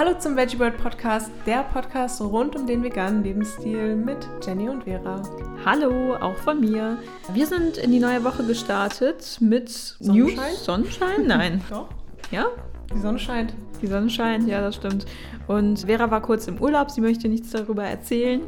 Hallo 0.00 0.18
zum 0.18 0.34
Veggie 0.34 0.58
World 0.58 0.78
Podcast, 0.78 1.30
der 1.44 1.62
Podcast 1.62 2.22
rund 2.22 2.56
um 2.56 2.66
den 2.66 2.82
veganen 2.82 3.22
Lebensstil 3.22 3.96
mit 3.96 4.16
Jenny 4.40 4.66
und 4.66 4.84
Vera. 4.84 5.20
Hallo, 5.66 6.14
auch 6.14 6.36
von 6.38 6.58
mir. 6.58 6.96
Wir 7.34 7.46
sind 7.46 7.76
in 7.76 7.92
die 7.92 7.98
neue 8.00 8.24
Woche 8.24 8.42
gestartet 8.46 9.36
mit 9.40 9.68
Sonnenschein? 9.68 10.52
News. 10.52 10.64
Sonnenschein? 10.64 11.26
Nein. 11.26 11.62
Doch, 11.70 11.90
Ja? 12.30 12.46
die 12.94 12.98
Sonne 12.98 13.18
scheint. 13.18 13.52
Die 13.82 13.86
Sonne 13.86 14.10
scheint, 14.10 14.48
ja, 14.48 14.60
das 14.60 14.76
stimmt. 14.76 15.06
Und 15.46 15.80
Vera 15.80 16.10
war 16.10 16.22
kurz 16.22 16.46
im 16.46 16.60
Urlaub, 16.60 16.90
sie 16.90 17.00
möchte 17.00 17.28
nichts 17.28 17.50
darüber 17.50 17.84
erzählen. 17.84 18.40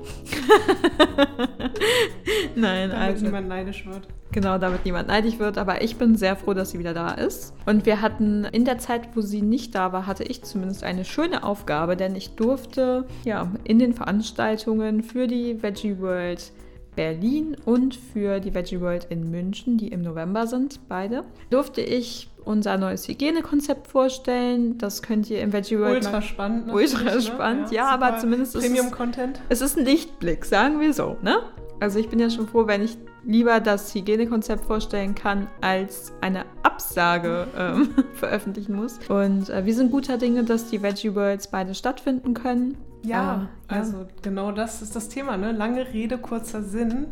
Nein, 2.55 2.91
Damit 2.91 3.09
also. 3.09 3.25
niemand 3.25 3.49
neidisch 3.49 3.87
wird. 3.87 4.07
Genau, 4.33 4.57
damit 4.57 4.87
niemand 4.87 5.09
neidisch 5.09 5.39
wird. 5.39 5.59
Aber 5.59 5.83
ich 5.83 5.97
bin 5.97 6.17
sehr 6.17 6.37
froh, 6.37 6.55
dass 6.55 6.71
sie 6.71 6.79
wieder 6.79 6.95
da 6.95 7.11
ist. 7.11 7.55
Und 7.67 7.85
wir 7.85 8.01
hatten 8.01 8.45
in 8.45 8.65
der 8.65 8.79
Zeit, 8.79 9.11
wo 9.15 9.21
sie 9.21 9.43
nicht 9.43 9.75
da 9.75 9.93
war, 9.93 10.07
hatte 10.07 10.25
ich 10.25 10.43
zumindest 10.43 10.85
eine 10.85 11.05
schöne 11.05 11.45
Aufgabe, 11.45 11.97
denn 11.97 12.17
ich 12.17 12.35
durfte 12.35 13.05
ja 13.25 13.53
in 13.65 13.79
den 13.79 13.93
Veranstaltungen 13.93 15.03
für 15.03 15.27
die 15.27 15.63
Veggie 15.63 16.01
World 16.01 16.51
Berlin 16.95 17.57
und 17.65 17.95
für 17.95 18.41
die 18.41 18.55
Veggie 18.55 18.81
World 18.81 19.07
in 19.11 19.31
München, 19.31 19.79
die 19.79 19.89
im 19.89 20.03
November 20.03 20.47
sind, 20.47 20.81
beide, 20.89 21.25
durfte 21.51 21.81
ich 21.81 22.29
unser 22.45 22.77
neues 22.77 23.07
Hygienekonzept 23.09 23.87
vorstellen. 23.87 24.77
Das 24.79 25.03
könnt 25.03 25.31
ihr 25.31 25.41
im 25.41 25.53
Veggie 25.53 25.79
World 25.79 26.05
Ultra 26.05 26.21
spannend. 26.23 26.73
Ultra 26.73 27.15
ne? 27.15 27.21
spannend, 27.23 27.71
ja, 27.73 27.87
aber 27.89 28.07
super 28.09 28.19
zumindest 28.19 28.55
ist 28.57 28.65
es- 28.65 28.71
Premium-Content. 28.73 29.41
es 29.49 29.61
ist 29.61 29.79
ein 29.79 29.85
Lichtblick, 29.85 30.45
sagen 30.45 30.81
wir 30.81 30.93
so, 30.93 31.17
ne? 31.23 31.37
Also 31.81 31.99
ich 31.99 32.09
bin 32.09 32.19
ja 32.19 32.31
schon 32.31 32.47
froh, 32.47 32.67
wenn 32.67 32.83
ich 32.83 32.97
lieber 33.25 33.61
das 33.61 33.95
Hygienekonzept 33.95 34.65
vorstellen 34.65 35.15
kann, 35.15 35.49
als 35.61 36.13
eine 36.21 36.45
Absage 36.63 37.47
ähm, 37.57 37.91
veröffentlichen 38.15 38.75
muss. 38.75 38.99
Und 39.09 39.49
äh, 39.51 39.65
wir 39.65 39.75
sind 39.75 39.91
guter 39.91 40.19
Dinge, 40.19 40.45
dass 40.45 40.71
die 40.71 40.83
Veggie 40.83 41.15
Worlds 41.15 41.49
beide 41.49 41.75
stattfinden 41.75 42.35
können. 42.35 42.77
Ja, 43.03 43.19
ja. 43.19 43.49
also 43.69 44.07
genau 44.23 44.53
das 44.53 44.83
ist 44.83 44.95
das 44.95 45.09
Thema, 45.09 45.37
ne? 45.37 45.53
Lange 45.53 45.93
Rede, 45.93 46.19
kurzer 46.19 46.63
Sinn. 46.63 47.07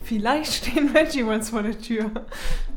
Vielleicht 0.00 0.52
stehen 0.66 0.94
Veggie 0.94 1.26
Worlds 1.26 1.50
vor 1.50 1.62
der 1.62 1.78
Tür. 1.78 2.10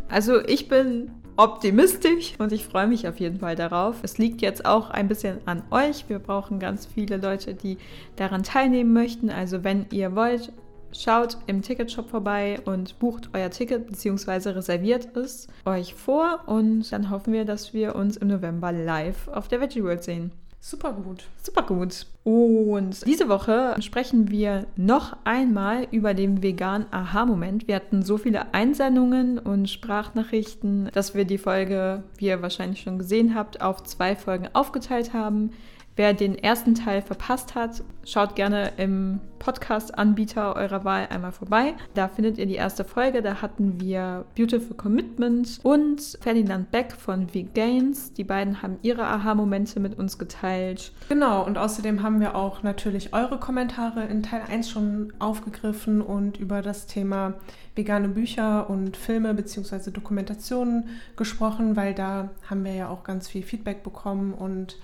Also 0.07 0.43
ich 0.45 0.67
bin 0.67 1.11
optimistisch 1.37 2.33
und 2.37 2.51
ich 2.51 2.65
freue 2.65 2.87
mich 2.87 3.07
auf 3.07 3.19
jeden 3.19 3.39
Fall 3.39 3.55
darauf. 3.55 4.03
Es 4.03 4.17
liegt 4.17 4.41
jetzt 4.41 4.65
auch 4.65 4.89
ein 4.89 5.07
bisschen 5.07 5.37
an 5.45 5.63
euch. 5.71 6.09
Wir 6.09 6.19
brauchen 6.19 6.59
ganz 6.59 6.85
viele 6.85 7.15
Leute, 7.15 7.53
die 7.53 7.77
daran 8.17 8.43
teilnehmen 8.43 8.91
möchten. 8.91 9.29
Also 9.29 9.63
wenn 9.63 9.85
ihr 9.91 10.15
wollt, 10.15 10.51
schaut 10.91 11.37
im 11.47 11.61
Ticketshop 11.61 12.09
vorbei 12.09 12.59
und 12.65 12.99
bucht 12.99 13.29
euer 13.33 13.49
Ticket 13.49 13.87
bzw. 13.87 14.49
reserviert 14.49 15.15
es 15.15 15.47
euch 15.65 15.93
vor 15.93 16.43
und 16.47 16.91
dann 16.91 17.09
hoffen 17.09 17.33
wir, 17.33 17.45
dass 17.45 17.73
wir 17.73 17.95
uns 17.95 18.17
im 18.17 18.29
November 18.29 18.71
live 18.71 19.27
auf 19.29 19.47
der 19.47 19.61
Veggie 19.61 19.83
World 19.83 20.03
sehen. 20.03 20.31
Super 20.61 20.91
gut. 20.91 21.23
Super 21.41 21.61
gut. 21.63 22.05
Und 22.25 23.05
diese 23.07 23.29
Woche 23.29 23.75
sprechen 23.79 24.29
wir 24.29 24.67
noch 24.75 25.15
einmal 25.23 25.87
über 25.91 26.13
den 26.13 26.43
veganen 26.43 26.85
Aha-Moment. 26.91 27.67
Wir 27.67 27.75
hatten 27.75 28.03
so 28.03 28.17
viele 28.17 28.53
Einsendungen 28.53 29.39
und 29.39 29.69
Sprachnachrichten, 29.69 30.89
dass 30.93 31.15
wir 31.15 31.23
die 31.23 31.37
Folge, 31.37 32.03
wie 32.17 32.25
ihr 32.27 32.41
wahrscheinlich 32.41 32.81
schon 32.81 32.99
gesehen 32.99 33.35
habt, 33.35 33.61
auf 33.61 33.83
zwei 33.83 34.17
Folgen 34.17 34.49
aufgeteilt 34.53 35.13
haben. 35.13 35.51
Wer 35.99 36.13
den 36.13 36.37
ersten 36.37 36.75
Teil 36.75 37.01
verpasst 37.01 37.55
hat, 37.55 37.83
schaut 38.05 38.37
gerne 38.37 38.71
im 38.77 39.19
Podcast-Anbieter 39.39 40.55
eurer 40.55 40.85
Wahl 40.85 41.09
einmal 41.09 41.33
vorbei. 41.33 41.73
Da 41.93 42.07
findet 42.07 42.37
ihr 42.37 42.45
die 42.45 42.55
erste 42.55 42.85
Folge. 42.85 43.21
Da 43.21 43.41
hatten 43.41 43.81
wir 43.81 44.23
Beautiful 44.33 44.77
Commitment 44.77 45.59
und 45.61 46.17
Ferdinand 46.21 46.71
Beck 46.71 46.93
von 46.93 47.33
Vegains. 47.33 48.13
Die 48.13 48.23
beiden 48.23 48.61
haben 48.61 48.77
ihre 48.81 49.07
Aha-Momente 49.07 49.81
mit 49.81 49.99
uns 49.99 50.17
geteilt. 50.17 50.93
Genau, 51.09 51.45
und 51.45 51.57
außerdem 51.57 52.01
haben 52.01 52.21
wir 52.21 52.33
auch 52.33 52.63
natürlich 52.63 53.13
eure 53.13 53.37
Kommentare 53.37 54.05
in 54.05 54.23
Teil 54.23 54.43
1 54.49 54.69
schon 54.69 55.11
aufgegriffen 55.19 56.01
und 56.01 56.37
über 56.37 56.61
das 56.61 56.87
Thema 56.87 57.33
vegane 57.75 58.07
Bücher 58.07 58.69
und 58.69 58.95
Filme 58.95 59.33
bzw. 59.33 59.91
Dokumentationen 59.91 60.87
gesprochen, 61.17 61.75
weil 61.75 61.93
da 61.93 62.29
haben 62.49 62.63
wir 62.63 62.73
ja 62.73 62.87
auch 62.87 63.03
ganz 63.03 63.27
viel 63.27 63.43
Feedback 63.43 63.83
bekommen 63.83 64.33
und 64.33 64.77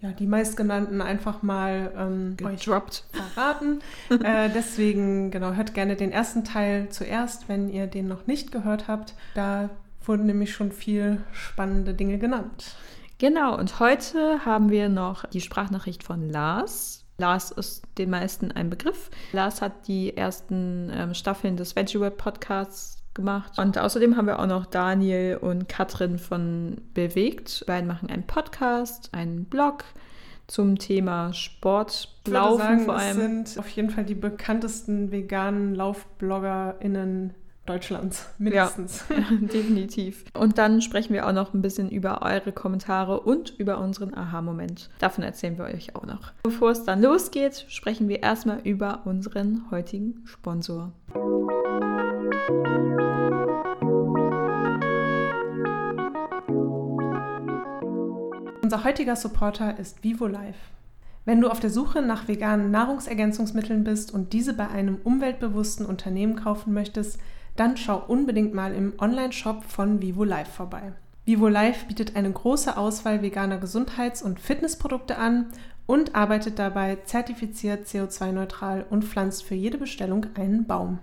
ja, 0.00 0.12
die 0.12 0.26
meistgenannten 0.26 1.00
einfach 1.00 1.42
mal 1.42 1.92
ähm, 1.96 2.36
euch 2.44 2.60
Gedroppt. 2.60 3.04
verraten. 3.12 3.80
äh, 4.22 4.50
deswegen, 4.54 5.30
genau, 5.30 5.52
hört 5.52 5.74
gerne 5.74 5.96
den 5.96 6.12
ersten 6.12 6.44
Teil 6.44 6.88
zuerst, 6.90 7.48
wenn 7.48 7.68
ihr 7.68 7.86
den 7.86 8.06
noch 8.06 8.26
nicht 8.26 8.52
gehört 8.52 8.88
habt. 8.88 9.14
Da 9.34 9.70
wurden 10.04 10.26
nämlich 10.26 10.52
schon 10.52 10.72
viel 10.72 11.22
spannende 11.32 11.94
Dinge 11.94 12.18
genannt. 12.18 12.76
Genau, 13.18 13.56
und 13.56 13.80
heute 13.80 14.44
haben 14.44 14.70
wir 14.70 14.88
noch 14.88 15.24
die 15.26 15.40
Sprachnachricht 15.40 16.02
von 16.02 16.28
Lars. 16.28 17.04
Lars 17.16 17.52
ist 17.52 17.84
den 17.96 18.10
meisten 18.10 18.50
ein 18.50 18.70
Begriff. 18.70 19.10
Lars 19.32 19.62
hat 19.62 19.86
die 19.86 20.16
ersten 20.16 20.90
ähm, 20.92 21.14
Staffeln 21.14 21.56
des 21.56 21.76
Veggie 21.76 22.00
Web 22.00 22.18
Podcasts 22.18 23.03
gemacht. 23.14 23.58
Und 23.58 23.78
außerdem 23.78 24.16
haben 24.16 24.26
wir 24.26 24.38
auch 24.38 24.46
noch 24.46 24.66
Daniel 24.66 25.38
und 25.40 25.68
Katrin 25.68 26.18
von 26.18 26.78
Bewegt. 26.94 27.60
Die 27.62 27.64
beiden 27.64 27.86
machen 27.86 28.10
einen 28.10 28.26
Podcast, 28.26 29.10
einen 29.12 29.44
Blog 29.44 29.84
zum 30.46 30.78
Thema 30.78 31.32
Sport, 31.32 32.08
Ich 32.26 32.32
Laufen 32.32 32.58
sagen, 32.58 32.84
vor 32.84 32.96
allem. 32.96 33.16
sind 33.16 33.58
auf 33.58 33.68
jeden 33.70 33.90
Fall 33.90 34.04
die 34.04 34.14
bekanntesten 34.14 35.10
veganen 35.10 35.74
LaufbloggerInnen 35.74 37.34
Deutschlands, 37.66 38.26
mindestens. 38.36 39.04
Definitiv. 39.40 40.24
Und 40.34 40.58
dann 40.58 40.82
sprechen 40.82 41.14
wir 41.14 41.26
auch 41.26 41.32
noch 41.32 41.54
ein 41.54 41.62
bisschen 41.62 41.90
über 41.90 42.20
eure 42.20 42.52
Kommentare 42.52 43.20
und 43.20 43.58
über 43.58 43.78
unseren 43.78 44.12
Aha-Moment. 44.14 44.90
Davon 44.98 45.24
erzählen 45.24 45.56
wir 45.56 45.64
euch 45.64 45.96
auch 45.96 46.04
noch. 46.04 46.32
Bevor 46.42 46.72
es 46.72 46.84
dann 46.84 47.00
losgeht, 47.00 47.64
sprechen 47.68 48.08
wir 48.08 48.22
erstmal 48.22 48.60
über 48.64 49.00
unseren 49.06 49.70
heutigen 49.70 50.22
Sponsor. 50.26 50.92
Unser 58.62 58.84
heutiger 58.84 59.16
Supporter 59.16 59.78
ist 59.78 60.04
Vivo 60.04 60.26
Life. 60.26 60.58
Wenn 61.24 61.40
du 61.40 61.48
auf 61.48 61.60
der 61.60 61.70
Suche 61.70 62.02
nach 62.02 62.28
veganen 62.28 62.70
Nahrungsergänzungsmitteln 62.70 63.84
bist 63.84 64.12
und 64.12 64.34
diese 64.34 64.52
bei 64.52 64.68
einem 64.68 64.98
umweltbewussten 65.02 65.86
Unternehmen 65.86 66.36
kaufen 66.36 66.74
möchtest, 66.74 67.18
dann 67.56 67.76
schau 67.76 68.02
unbedingt 68.06 68.54
mal 68.54 68.74
im 68.74 68.94
Online-Shop 68.98 69.64
von 69.64 70.02
Vivo 70.02 70.24
Life 70.24 70.52
vorbei. 70.52 70.92
Vivo 71.24 71.48
Life 71.48 71.86
bietet 71.86 72.16
eine 72.16 72.30
große 72.30 72.76
Auswahl 72.76 73.22
veganer 73.22 73.58
Gesundheits- 73.58 74.22
und 74.22 74.40
Fitnessprodukte 74.40 75.16
an 75.16 75.46
und 75.86 76.14
arbeitet 76.14 76.58
dabei 76.58 76.96
zertifiziert 77.04 77.86
CO2-neutral 77.86 78.86
und 78.90 79.04
pflanzt 79.04 79.44
für 79.44 79.54
jede 79.54 79.78
Bestellung 79.78 80.26
einen 80.34 80.66
Baum. 80.66 80.98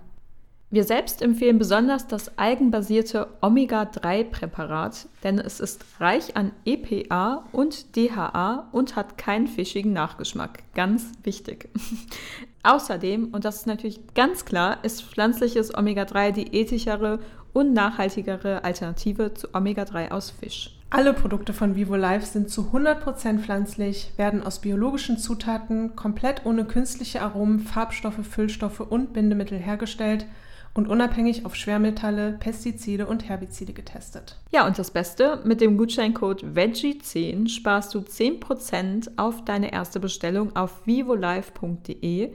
Wir 0.70 0.84
selbst 0.84 1.20
empfehlen 1.20 1.58
besonders 1.58 2.06
das 2.06 2.38
algenbasierte 2.38 3.28
Omega-3-Präparat, 3.42 5.06
denn 5.22 5.38
es 5.38 5.60
ist 5.60 5.84
reich 6.00 6.34
an 6.34 6.52
EPA 6.64 7.44
und 7.52 7.94
DHA 7.94 8.70
und 8.72 8.96
hat 8.96 9.18
keinen 9.18 9.48
fischigen 9.48 9.92
Nachgeschmack. 9.92 10.62
Ganz 10.74 11.12
wichtig. 11.24 11.68
Außerdem, 12.62 13.28
und 13.32 13.44
das 13.44 13.56
ist 13.56 13.66
natürlich 13.66 14.00
ganz 14.14 14.44
klar, 14.44 14.78
ist 14.84 15.02
pflanzliches 15.02 15.76
Omega-3 15.76 16.30
die 16.30 16.56
ethischere 16.56 17.18
und 17.52 17.72
nachhaltigere 17.72 18.64
Alternative 18.64 19.34
zu 19.34 19.48
Omega-3 19.52 20.10
aus 20.10 20.30
Fisch. 20.30 20.78
Alle 20.90 21.14
Produkte 21.14 21.54
von 21.54 21.74
Vivo 21.74 21.96
Life 21.96 22.26
sind 22.26 22.50
zu 22.50 22.70
100% 22.72 23.38
pflanzlich, 23.38 24.12
werden 24.16 24.42
aus 24.42 24.60
biologischen 24.60 25.18
Zutaten, 25.18 25.96
komplett 25.96 26.44
ohne 26.44 26.66
künstliche 26.66 27.22
Aromen, 27.22 27.60
Farbstoffe, 27.60 28.26
Füllstoffe 28.30 28.80
und 28.80 29.12
Bindemittel 29.14 29.58
hergestellt 29.58 30.26
und 30.74 30.88
unabhängig 30.88 31.44
auf 31.44 31.56
Schwermetalle, 31.56 32.32
Pestizide 32.38 33.06
und 33.06 33.28
Herbizide 33.28 33.72
getestet. 33.72 34.38
Ja, 34.52 34.66
und 34.66 34.78
das 34.78 34.90
Beste, 34.90 35.40
mit 35.44 35.60
dem 35.60 35.76
Gutscheincode 35.76 36.44
VEGGIE10 36.44 37.48
sparst 37.48 37.94
du 37.94 38.00
10% 38.00 39.12
auf 39.16 39.44
deine 39.44 39.72
erste 39.72 39.98
Bestellung 39.98 40.54
auf 40.56 40.86
vivolife.de 40.86 42.32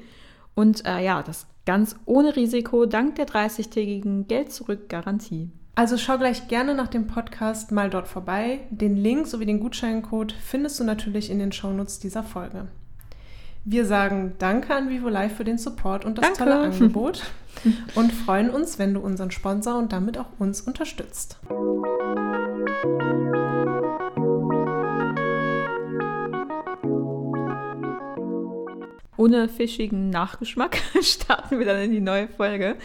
und 0.57 0.87
äh, 0.87 1.05
ja, 1.05 1.21
das 1.21 1.45
ganz 1.67 1.95
ohne 2.05 2.35
Risiko 2.35 2.87
dank 2.87 3.13
der 3.15 3.27
30-tägigen 3.27 4.25
Geld-Zurück-Garantie. 4.27 5.51
Also 5.75 5.99
schau 5.99 6.17
gleich 6.17 6.47
gerne 6.47 6.73
nach 6.73 6.87
dem 6.87 7.05
Podcast 7.05 7.71
mal 7.71 7.91
dort 7.91 8.07
vorbei. 8.07 8.61
Den 8.71 8.95
Link 8.95 9.27
sowie 9.27 9.45
den 9.45 9.59
Gutscheincode 9.59 10.31
findest 10.31 10.79
du 10.79 10.83
natürlich 10.83 11.29
in 11.29 11.37
den 11.37 11.51
Shownotes 11.51 11.99
dieser 11.99 12.23
Folge. 12.23 12.69
Wir 13.65 13.85
sagen 13.85 14.33
Danke 14.39 14.73
an 14.73 14.89
Vivo 14.89 15.09
Life 15.09 15.35
für 15.35 15.43
den 15.43 15.59
Support 15.59 16.05
und 16.05 16.17
das 16.17 16.25
Danke. 16.25 16.39
tolle 16.39 16.59
Angebot 16.71 17.21
und 17.93 18.11
freuen 18.11 18.49
uns, 18.49 18.79
wenn 18.79 18.95
du 18.95 18.99
unseren 19.01 19.29
Sponsor 19.29 19.77
und 19.77 19.93
damit 19.93 20.17
auch 20.17 20.39
uns 20.39 20.61
unterstützt. 20.61 21.37
Ohne 29.17 29.49
fischigen 29.49 30.09
Nachgeschmack 30.09 30.77
starten 31.01 31.59
wir 31.59 31.65
dann 31.65 31.81
in 31.81 31.91
die 31.91 31.99
neue 31.99 32.27
Folge, 32.27 32.75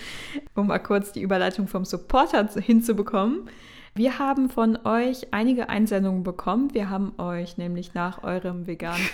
um 0.55 0.69
mal 0.69 0.79
kurz 0.79 1.13
die 1.13 1.21
Überleitung 1.21 1.69
vom 1.69 1.85
Supporter 1.85 2.49
hinzubekommen. 2.59 3.49
Wir 3.95 4.19
haben 4.19 4.49
von 4.49 4.79
euch 4.87 5.35
einige 5.35 5.69
Einsendungen 5.69 6.23
bekommen. 6.23 6.73
Wir 6.73 6.89
haben 6.89 7.13
euch 7.19 7.59
nämlich 7.59 7.93
nach 7.93 8.23
eurem 8.23 8.67
veganen 8.67 9.07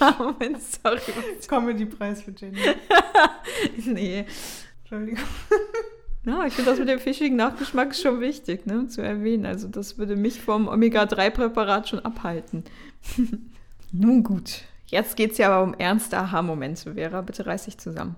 Moment, 0.18 0.60
sorry. 0.60 1.00
Comedy-Preis 1.46 2.22
für 2.22 2.32
Jenny. 2.36 2.58
nee. 3.86 4.24
Entschuldigung. 4.80 5.24
Ja, 6.24 6.44
ich 6.44 6.54
finde 6.54 6.70
das 6.70 6.80
mit 6.80 6.88
dem 6.88 6.98
fischigen 6.98 7.36
Nachgeschmack 7.36 7.94
schon 7.94 8.20
wichtig 8.20 8.66
ne, 8.66 8.88
zu 8.88 9.00
erwähnen. 9.00 9.46
Also 9.46 9.68
das 9.68 9.96
würde 9.96 10.16
mich 10.16 10.40
vom 10.40 10.66
Omega-3-Präparat 10.66 11.88
schon 11.88 12.00
abhalten. 12.00 12.64
Nun 13.92 14.24
gut, 14.24 14.62
jetzt 14.86 15.16
geht 15.16 15.32
es 15.32 15.38
ja 15.38 15.48
aber 15.48 15.62
um 15.62 15.74
ernste 15.74 16.18
Aha-Momente. 16.18 16.94
Vera, 16.94 17.20
bitte 17.22 17.46
reiß 17.46 17.64
dich 17.64 17.78
zusammen. 17.78 18.16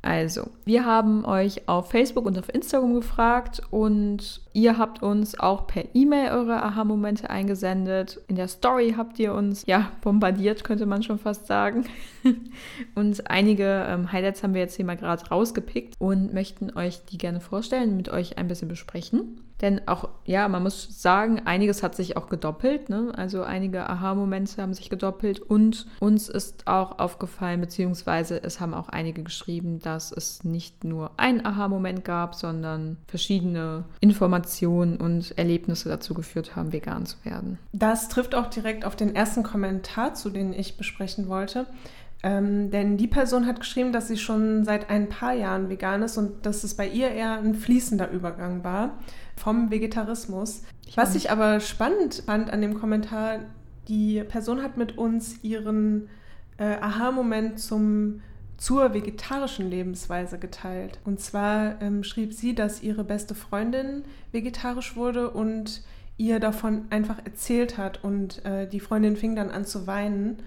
Also, 0.00 0.50
wir 0.64 0.84
haben 0.84 1.24
euch 1.24 1.68
auf 1.68 1.90
Facebook 1.90 2.24
und 2.24 2.38
auf 2.38 2.54
Instagram 2.54 2.94
gefragt 2.94 3.60
und 3.70 4.40
ihr 4.52 4.78
habt 4.78 5.02
uns 5.02 5.38
auch 5.38 5.66
per 5.66 5.84
E-Mail 5.92 6.30
eure 6.30 6.62
Aha-Momente 6.62 7.28
eingesendet. 7.28 8.20
In 8.28 8.36
der 8.36 8.46
Story 8.46 8.94
habt 8.96 9.18
ihr 9.18 9.34
uns 9.34 9.64
ja 9.66 9.90
bombardiert, 10.00 10.62
könnte 10.62 10.86
man 10.86 11.02
schon 11.02 11.18
fast 11.18 11.48
sagen. 11.48 11.84
und 12.94 13.28
einige 13.28 13.86
ähm, 13.88 14.12
Highlights 14.12 14.44
haben 14.44 14.54
wir 14.54 14.60
jetzt 14.60 14.76
hier 14.76 14.84
mal 14.84 14.96
gerade 14.96 15.26
rausgepickt 15.28 15.94
und 15.98 16.32
möchten 16.32 16.70
euch 16.76 17.04
die 17.06 17.18
gerne 17.18 17.40
vorstellen, 17.40 17.96
mit 17.96 18.08
euch 18.08 18.38
ein 18.38 18.46
bisschen 18.46 18.68
besprechen. 18.68 19.40
Denn 19.60 19.88
auch, 19.88 20.08
ja, 20.24 20.46
man 20.48 20.62
muss 20.62 21.02
sagen, 21.02 21.42
einiges 21.44 21.82
hat 21.82 21.96
sich 21.96 22.16
auch 22.16 22.28
gedoppelt. 22.28 22.88
Ne? 22.88 23.12
Also 23.16 23.42
einige 23.42 23.88
Aha-Momente 23.88 24.62
haben 24.62 24.72
sich 24.72 24.88
gedoppelt 24.88 25.40
und 25.40 25.86
uns 25.98 26.28
ist 26.28 26.66
auch 26.68 26.98
aufgefallen, 26.98 27.60
beziehungsweise 27.60 28.42
es 28.42 28.60
haben 28.60 28.72
auch 28.72 28.88
einige 28.88 29.22
geschrieben, 29.22 29.80
dass 29.80 30.12
es 30.12 30.44
nicht 30.44 30.84
nur 30.84 31.10
ein 31.16 31.44
Aha-Moment 31.44 32.04
gab, 32.04 32.36
sondern 32.36 32.98
verschiedene 33.08 33.84
Informationen 34.00 34.96
und 34.96 35.36
Erlebnisse 35.36 35.88
dazu 35.88 36.14
geführt 36.14 36.54
haben, 36.54 36.72
vegan 36.72 37.06
zu 37.06 37.16
werden. 37.24 37.58
Das 37.72 38.08
trifft 38.08 38.34
auch 38.34 38.46
direkt 38.46 38.84
auf 38.84 38.94
den 38.94 39.14
ersten 39.16 39.42
Kommentar 39.42 40.14
zu, 40.14 40.30
den 40.30 40.52
ich 40.52 40.76
besprechen 40.76 41.28
wollte. 41.28 41.66
Ähm, 42.22 42.70
denn 42.70 42.96
die 42.96 43.06
Person 43.06 43.46
hat 43.46 43.60
geschrieben, 43.60 43.92
dass 43.92 44.08
sie 44.08 44.16
schon 44.16 44.64
seit 44.64 44.90
ein 44.90 45.08
paar 45.08 45.34
Jahren 45.34 45.68
vegan 45.68 46.02
ist 46.02 46.18
und 46.18 46.44
dass 46.46 46.64
es 46.64 46.74
bei 46.74 46.88
ihr 46.88 47.10
eher 47.10 47.38
ein 47.38 47.54
fließender 47.54 48.10
Übergang 48.10 48.64
war 48.64 48.98
vom 49.38 49.70
Vegetarismus. 49.70 50.62
Ich 50.86 50.96
Was 50.96 51.14
ich 51.14 51.30
aber 51.30 51.60
spannend 51.60 52.22
fand 52.26 52.50
an 52.50 52.60
dem 52.60 52.74
Kommentar, 52.78 53.40
die 53.88 54.22
Person 54.24 54.62
hat 54.62 54.76
mit 54.76 54.98
uns 54.98 55.42
ihren 55.42 56.08
äh, 56.58 56.76
Aha-Moment 56.80 57.58
zum 57.58 58.20
zur 58.58 58.92
vegetarischen 58.92 59.70
Lebensweise 59.70 60.38
geteilt. 60.38 60.98
Und 61.04 61.20
zwar 61.20 61.80
ähm, 61.80 62.02
schrieb 62.02 62.34
sie, 62.34 62.54
dass 62.54 62.82
ihre 62.82 63.04
beste 63.04 63.36
Freundin 63.36 64.02
vegetarisch 64.32 64.96
wurde 64.96 65.30
und 65.30 65.82
ihr 66.16 66.40
davon 66.40 66.86
einfach 66.90 67.24
erzählt 67.24 67.78
hat. 67.78 68.02
Und 68.02 68.44
äh, 68.44 68.68
die 68.68 68.80
Freundin 68.80 69.16
fing 69.16 69.36
dann 69.36 69.50
an 69.50 69.64
zu 69.64 69.86
weinen. 69.86 70.38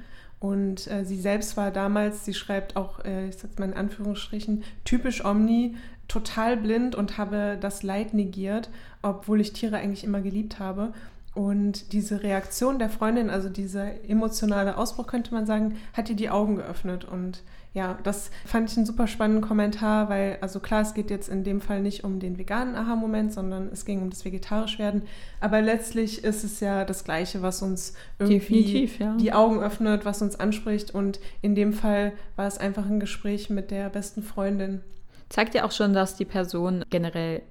Und 0.41 0.89
äh, 0.89 1.05
sie 1.05 1.21
selbst 1.21 1.55
war 1.55 1.69
damals, 1.69 2.25
sie 2.25 2.33
schreibt 2.33 2.75
auch, 2.75 3.05
äh, 3.05 3.29
ich 3.29 3.37
sag's 3.37 3.59
mal 3.59 3.69
in 3.69 3.75
Anführungsstrichen, 3.75 4.63
typisch 4.83 5.23
Omni, 5.23 5.75
total 6.07 6.57
blind 6.57 6.95
und 6.95 7.19
habe 7.19 7.59
das 7.61 7.83
Leid 7.83 8.15
negiert, 8.15 8.71
obwohl 9.03 9.39
ich 9.39 9.53
Tiere 9.53 9.77
eigentlich 9.77 10.03
immer 10.03 10.19
geliebt 10.19 10.57
habe. 10.57 10.93
Und 11.33 11.93
diese 11.93 12.23
Reaktion 12.23 12.77
der 12.77 12.89
Freundin, 12.89 13.29
also 13.29 13.47
dieser 13.47 14.03
emotionale 14.09 14.77
Ausbruch, 14.77 15.07
könnte 15.07 15.33
man 15.33 15.45
sagen, 15.45 15.77
hat 15.93 16.09
ihr 16.09 16.15
die 16.15 16.29
Augen 16.29 16.57
geöffnet. 16.57 17.05
Und 17.05 17.41
ja, 17.73 17.97
das 18.03 18.31
fand 18.45 18.69
ich 18.69 18.75
einen 18.75 18.85
super 18.85 19.07
spannenden 19.07 19.41
Kommentar, 19.41 20.09
weil, 20.09 20.37
also 20.41 20.59
klar, 20.59 20.81
es 20.81 20.93
geht 20.93 21.09
jetzt 21.09 21.29
in 21.29 21.45
dem 21.45 21.61
Fall 21.61 21.81
nicht 21.81 22.03
um 22.03 22.19
den 22.19 22.37
veganen 22.37 22.75
Aha-Moment, 22.75 23.31
sondern 23.31 23.69
es 23.71 23.85
ging 23.85 24.01
um 24.01 24.09
das 24.09 24.25
Vegetarischwerden. 24.25 25.03
Aber 25.39 25.61
letztlich 25.61 26.21
ist 26.25 26.43
es 26.43 26.59
ja 26.59 26.83
das 26.83 27.05
Gleiche, 27.05 27.41
was 27.41 27.61
uns 27.61 27.93
irgendwie 28.19 28.89
ja. 28.99 29.15
die 29.15 29.31
Augen 29.31 29.61
öffnet, 29.61 30.03
was 30.03 30.21
uns 30.21 30.37
anspricht. 30.37 30.91
Und 30.91 31.21
in 31.41 31.55
dem 31.55 31.71
Fall 31.71 32.11
war 32.35 32.47
es 32.47 32.57
einfach 32.57 32.85
ein 32.85 32.99
Gespräch 32.99 33.49
mit 33.49 33.71
der 33.71 33.89
besten 33.89 34.21
Freundin. 34.21 34.81
Zeigt 35.29 35.55
ja 35.55 35.63
auch 35.63 35.71
schon, 35.71 35.93
dass 35.93 36.17
die 36.17 36.25
Person 36.25 36.83
generell 36.89 37.41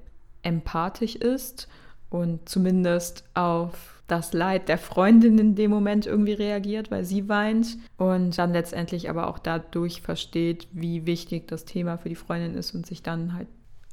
empathisch 0.43 1.17
ist 1.17 1.67
und 2.11 2.49
zumindest 2.49 3.25
auf 3.35 4.03
das 4.07 4.33
Leid 4.33 4.69
der 4.69 4.79
Freundin 4.79 5.39
in 5.39 5.55
dem 5.55 5.71
Moment 5.71 6.05
irgendwie 6.05 6.33
reagiert, 6.33 6.91
weil 6.91 7.05
sie 7.05 7.29
weint 7.29 7.79
und 7.97 8.37
dann 8.37 8.53
letztendlich 8.53 9.09
aber 9.09 9.29
auch 9.29 9.39
dadurch 9.39 10.03
versteht, 10.03 10.67
wie 10.73 11.07
wichtig 11.07 11.47
das 11.47 11.65
Thema 11.65 11.97
für 11.97 12.09
die 12.09 12.17
Freundin 12.17 12.55
ist 12.55 12.75
und 12.75 12.87
sich 12.87 13.03
dann 13.03 13.35
halt 13.35 13.47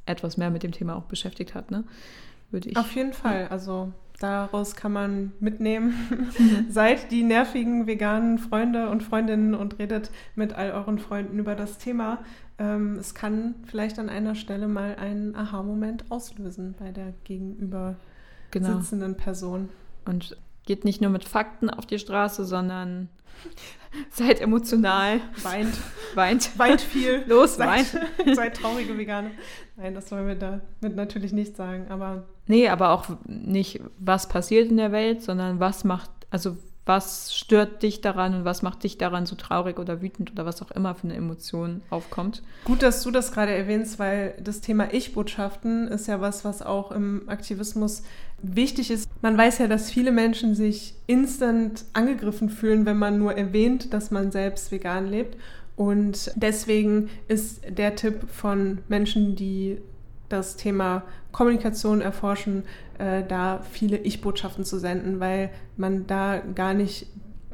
etwas 0.06 0.36
mehr 0.36 0.50
mit 0.50 0.64
dem 0.64 0.72
Thema 0.72 0.96
auch 0.96 1.04
beschäftigt 1.04 1.54
hat, 1.54 1.70
ne? 1.70 1.84
Würde 2.50 2.70
ich. 2.70 2.76
Auf 2.76 2.94
jeden 2.94 3.12
Fall. 3.12 3.46
Also 3.48 3.92
daraus 4.18 4.74
kann 4.76 4.92
man 4.92 5.32
mitnehmen. 5.40 5.94
Mhm. 6.38 6.66
Seid 6.70 7.10
die 7.10 7.22
nervigen 7.22 7.86
veganen 7.86 8.38
Freunde 8.38 8.90
und 8.90 9.02
Freundinnen 9.02 9.54
und 9.54 9.78
redet 9.78 10.10
mit 10.34 10.52
all 10.52 10.72
euren 10.72 10.98
Freunden 10.98 11.38
über 11.38 11.54
das 11.54 11.78
Thema. 11.78 12.18
Ähm, 12.58 12.96
es 12.98 13.14
kann 13.14 13.54
vielleicht 13.64 13.98
an 13.98 14.08
einer 14.08 14.34
Stelle 14.34 14.68
mal 14.68 14.96
einen 14.96 15.36
Aha-Moment 15.36 16.10
auslösen 16.10 16.74
bei 16.78 16.90
der 16.90 17.14
gegenüber 17.24 17.96
genau. 18.50 18.78
sitzenden 18.78 19.16
Person. 19.16 19.68
Und 20.04 20.36
geht 20.68 20.84
nicht 20.84 21.00
nur 21.00 21.10
mit 21.10 21.24
Fakten 21.24 21.70
auf 21.70 21.86
die 21.86 21.98
Straße, 21.98 22.44
sondern 22.44 23.08
seid 24.10 24.40
emotional. 24.40 25.20
Weint. 25.42 25.74
Weint. 26.14 26.58
Weint 26.58 26.82
viel. 26.82 27.24
Los, 27.26 27.56
seid, 27.56 27.68
weint. 27.68 28.36
seid 28.36 28.56
traurige 28.56 28.96
Veganer. 28.96 29.30
Nein, 29.76 29.94
das 29.94 30.12
wollen 30.12 30.28
wir 30.28 30.34
damit 30.34 30.94
natürlich 30.94 31.32
nicht 31.32 31.56
sagen, 31.56 31.86
aber. 31.88 32.26
Nee, 32.46 32.68
aber 32.68 32.90
auch 32.90 33.06
nicht, 33.26 33.80
was 33.98 34.28
passiert 34.28 34.70
in 34.70 34.76
der 34.76 34.92
Welt, 34.92 35.22
sondern 35.22 35.58
was 35.58 35.84
macht, 35.84 36.10
also 36.30 36.58
was 36.84 37.34
stört 37.34 37.82
dich 37.82 38.00
daran 38.00 38.34
und 38.34 38.44
was 38.46 38.62
macht 38.62 38.82
dich 38.82 38.96
daran 38.96 39.26
so 39.26 39.36
traurig 39.36 39.78
oder 39.78 40.00
wütend 40.00 40.32
oder 40.32 40.46
was 40.46 40.62
auch 40.62 40.70
immer 40.70 40.94
für 40.94 41.04
eine 41.04 41.16
Emotion 41.16 41.82
aufkommt. 41.90 42.42
Gut, 42.64 42.82
dass 42.82 43.02
du 43.02 43.10
das 43.10 43.32
gerade 43.32 43.54
erwähnst, 43.54 43.98
weil 43.98 44.34
das 44.40 44.62
Thema 44.62 44.92
Ich-Botschaften 44.92 45.88
ist 45.88 46.08
ja 46.08 46.22
was, 46.22 46.46
was 46.46 46.62
auch 46.62 46.90
im 46.90 47.28
Aktivismus 47.28 48.04
wichtig 48.42 48.90
ist. 48.90 49.08
Man 49.22 49.36
weiß 49.36 49.58
ja, 49.58 49.66
dass 49.66 49.90
viele 49.90 50.12
Menschen 50.12 50.54
sich 50.54 50.94
instant 51.06 51.84
angegriffen 51.92 52.48
fühlen, 52.48 52.86
wenn 52.86 52.98
man 52.98 53.18
nur 53.18 53.34
erwähnt, 53.34 53.92
dass 53.92 54.10
man 54.10 54.30
selbst 54.30 54.70
vegan 54.70 55.06
lebt. 55.08 55.36
Und 55.76 56.32
deswegen 56.34 57.08
ist 57.28 57.62
der 57.68 57.94
Tipp 57.94 58.28
von 58.28 58.78
Menschen, 58.88 59.36
die 59.36 59.78
das 60.28 60.56
Thema 60.56 61.04
Kommunikation 61.32 62.00
erforschen, 62.00 62.64
äh, 62.98 63.22
da 63.26 63.62
viele 63.70 63.98
Ich-Botschaften 63.98 64.64
zu 64.64 64.78
senden, 64.78 65.20
weil 65.20 65.50
man 65.76 66.06
da 66.06 66.42
gar 66.54 66.74
nicht 66.74 67.06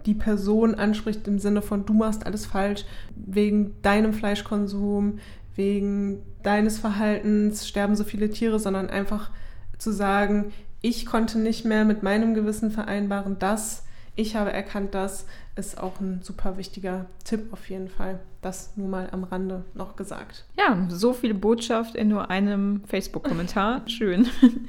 die 0.06 0.14
Person 0.14 0.74
anspricht 0.74 1.26
im 1.28 1.38
Sinne 1.38 1.62
von, 1.62 1.86
du 1.86 1.94
machst 1.94 2.26
alles 2.26 2.46
falsch, 2.46 2.84
wegen 3.14 3.74
deinem 3.82 4.12
Fleischkonsum, 4.12 5.18
wegen 5.54 6.22
deines 6.42 6.78
Verhaltens 6.78 7.66
sterben 7.66 7.96
so 7.96 8.04
viele 8.04 8.30
Tiere, 8.30 8.58
sondern 8.58 8.90
einfach 8.90 9.30
zu 9.78 9.92
sagen, 9.92 10.52
ich 10.84 11.06
konnte 11.06 11.38
nicht 11.38 11.64
mehr 11.64 11.86
mit 11.86 12.02
meinem 12.02 12.34
Gewissen 12.34 12.70
vereinbaren, 12.70 13.38
dass 13.38 13.86
ich 14.16 14.36
habe 14.36 14.52
erkannt, 14.52 14.94
das 14.94 15.24
ist 15.56 15.80
auch 15.80 15.98
ein 15.98 16.20
super 16.22 16.58
wichtiger 16.58 17.06
Tipp 17.24 17.52
auf 17.52 17.70
jeden 17.70 17.88
Fall. 17.88 18.20
Das 18.42 18.76
nur 18.76 18.88
mal 18.88 19.08
am 19.10 19.24
Rande 19.24 19.64
noch 19.72 19.96
gesagt. 19.96 20.44
Ja, 20.58 20.86
so 20.90 21.14
viel 21.14 21.32
Botschaft 21.32 21.94
in 21.94 22.08
nur 22.08 22.30
einem 22.30 22.82
Facebook-Kommentar. 22.84 23.80
Schön. 23.86 24.28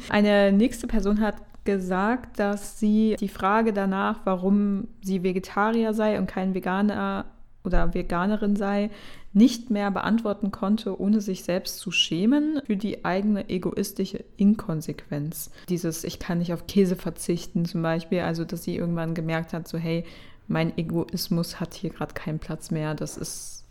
Eine 0.10 0.54
nächste 0.54 0.88
Person 0.88 1.20
hat 1.20 1.36
gesagt, 1.66 2.40
dass 2.40 2.80
sie 2.80 3.18
die 3.20 3.28
Frage 3.28 3.74
danach, 3.74 4.22
warum 4.24 4.88
sie 5.02 5.22
Vegetarier 5.22 5.94
sei 5.94 6.18
und 6.18 6.28
kein 6.28 6.54
Veganer 6.54 7.26
oder 7.66 7.94
Veganerin 7.94 8.56
sei, 8.56 8.90
nicht 9.34 9.70
mehr 9.70 9.92
beantworten 9.92 10.52
konnte, 10.52 11.00
ohne 11.00 11.20
sich 11.20 11.44
selbst 11.44 11.80
zu 11.80 11.92
schämen 11.92 12.62
für 12.66 12.78
die 12.78 13.04
eigene 13.04 13.50
egoistische 13.50 14.24
Inkonsequenz. 14.38 15.52
Dieses, 15.68 16.04
ich 16.04 16.20
kann 16.20 16.38
nicht 16.38 16.54
auf 16.54 16.68
Käse 16.68 16.96
verzichten 16.96 17.66
zum 17.66 17.82
Beispiel, 17.82 18.22
also 18.22 18.46
dass 18.46 18.64
sie 18.64 18.78
irgendwann 18.78 19.14
gemerkt 19.14 19.54
hat, 19.54 19.68
so 19.68 19.78
hey, 19.78 20.06
mein 20.48 20.78
Egoismus 20.78 21.60
hat 21.60 21.74
hier 21.74 21.90
gerade 21.90 22.14
keinen 22.14 22.40
Platz 22.40 22.72
mehr, 22.72 22.96
das 22.96 23.18
ist 23.18 23.66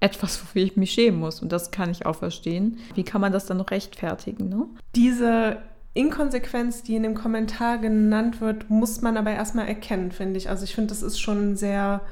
etwas, 0.00 0.40
wofür 0.42 0.62
ich 0.62 0.76
mich 0.76 0.92
schämen 0.92 1.18
muss 1.18 1.42
und 1.42 1.52
das 1.52 1.70
kann 1.70 1.90
ich 1.90 2.06
auch 2.06 2.16
verstehen. 2.16 2.78
Wie 2.94 3.04
kann 3.04 3.20
man 3.20 3.32
das 3.32 3.46
dann 3.46 3.56
noch 3.56 3.70
rechtfertigen? 3.70 4.48
Ne? 4.48 4.66
Diese 4.94 5.58
Inkonsequenz, 5.94 6.82
die 6.82 6.96
in 6.96 7.02
dem 7.02 7.14
Kommentar 7.14 7.78
genannt 7.78 8.40
wird, 8.40 8.70
muss 8.70 9.00
man 9.00 9.16
aber 9.16 9.32
erstmal 9.32 9.66
erkennen, 9.66 10.12
finde 10.12 10.38
ich. 10.38 10.48
Also 10.48 10.64
ich 10.64 10.74
finde, 10.74 10.88
das 10.88 11.02
ist 11.02 11.18
schon 11.18 11.56
sehr 11.56 12.02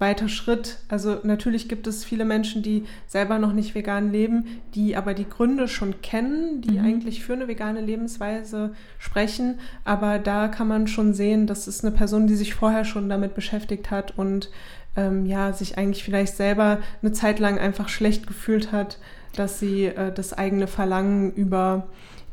weiter 0.00 0.28
Schritt. 0.28 0.78
Also 0.88 1.18
natürlich 1.22 1.68
gibt 1.68 1.86
es 1.86 2.04
viele 2.04 2.24
Menschen, 2.24 2.62
die 2.62 2.84
selber 3.06 3.38
noch 3.38 3.52
nicht 3.52 3.74
vegan 3.74 4.10
leben, 4.10 4.46
die 4.74 4.96
aber 4.96 5.14
die 5.14 5.28
Gründe 5.28 5.68
schon 5.68 6.00
kennen, 6.00 6.62
die 6.62 6.78
mhm. 6.78 6.84
eigentlich 6.84 7.22
für 7.22 7.34
eine 7.34 7.48
vegane 7.48 7.82
Lebensweise 7.82 8.74
sprechen. 8.98 9.60
Aber 9.84 10.18
da 10.18 10.48
kann 10.48 10.68
man 10.68 10.86
schon 10.86 11.12
sehen, 11.12 11.46
das 11.46 11.68
ist 11.68 11.84
eine 11.84 11.94
Person, 11.94 12.26
die 12.26 12.34
sich 12.34 12.54
vorher 12.54 12.84
schon 12.84 13.08
damit 13.08 13.34
beschäftigt 13.34 13.90
hat 13.90 14.16
und 14.16 14.50
ähm, 14.96 15.26
ja, 15.26 15.52
sich 15.52 15.78
eigentlich 15.78 16.02
vielleicht 16.02 16.34
selber 16.34 16.78
eine 17.02 17.12
Zeit 17.12 17.38
lang 17.38 17.58
einfach 17.58 17.88
schlecht 17.88 18.26
gefühlt 18.26 18.72
hat, 18.72 18.98
dass 19.36 19.60
sie 19.60 19.84
äh, 19.86 20.12
das 20.12 20.32
eigene 20.32 20.66
Verlangen 20.66 21.32
über 21.32 21.86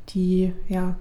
die 0.10 0.54
ja, 0.70 0.96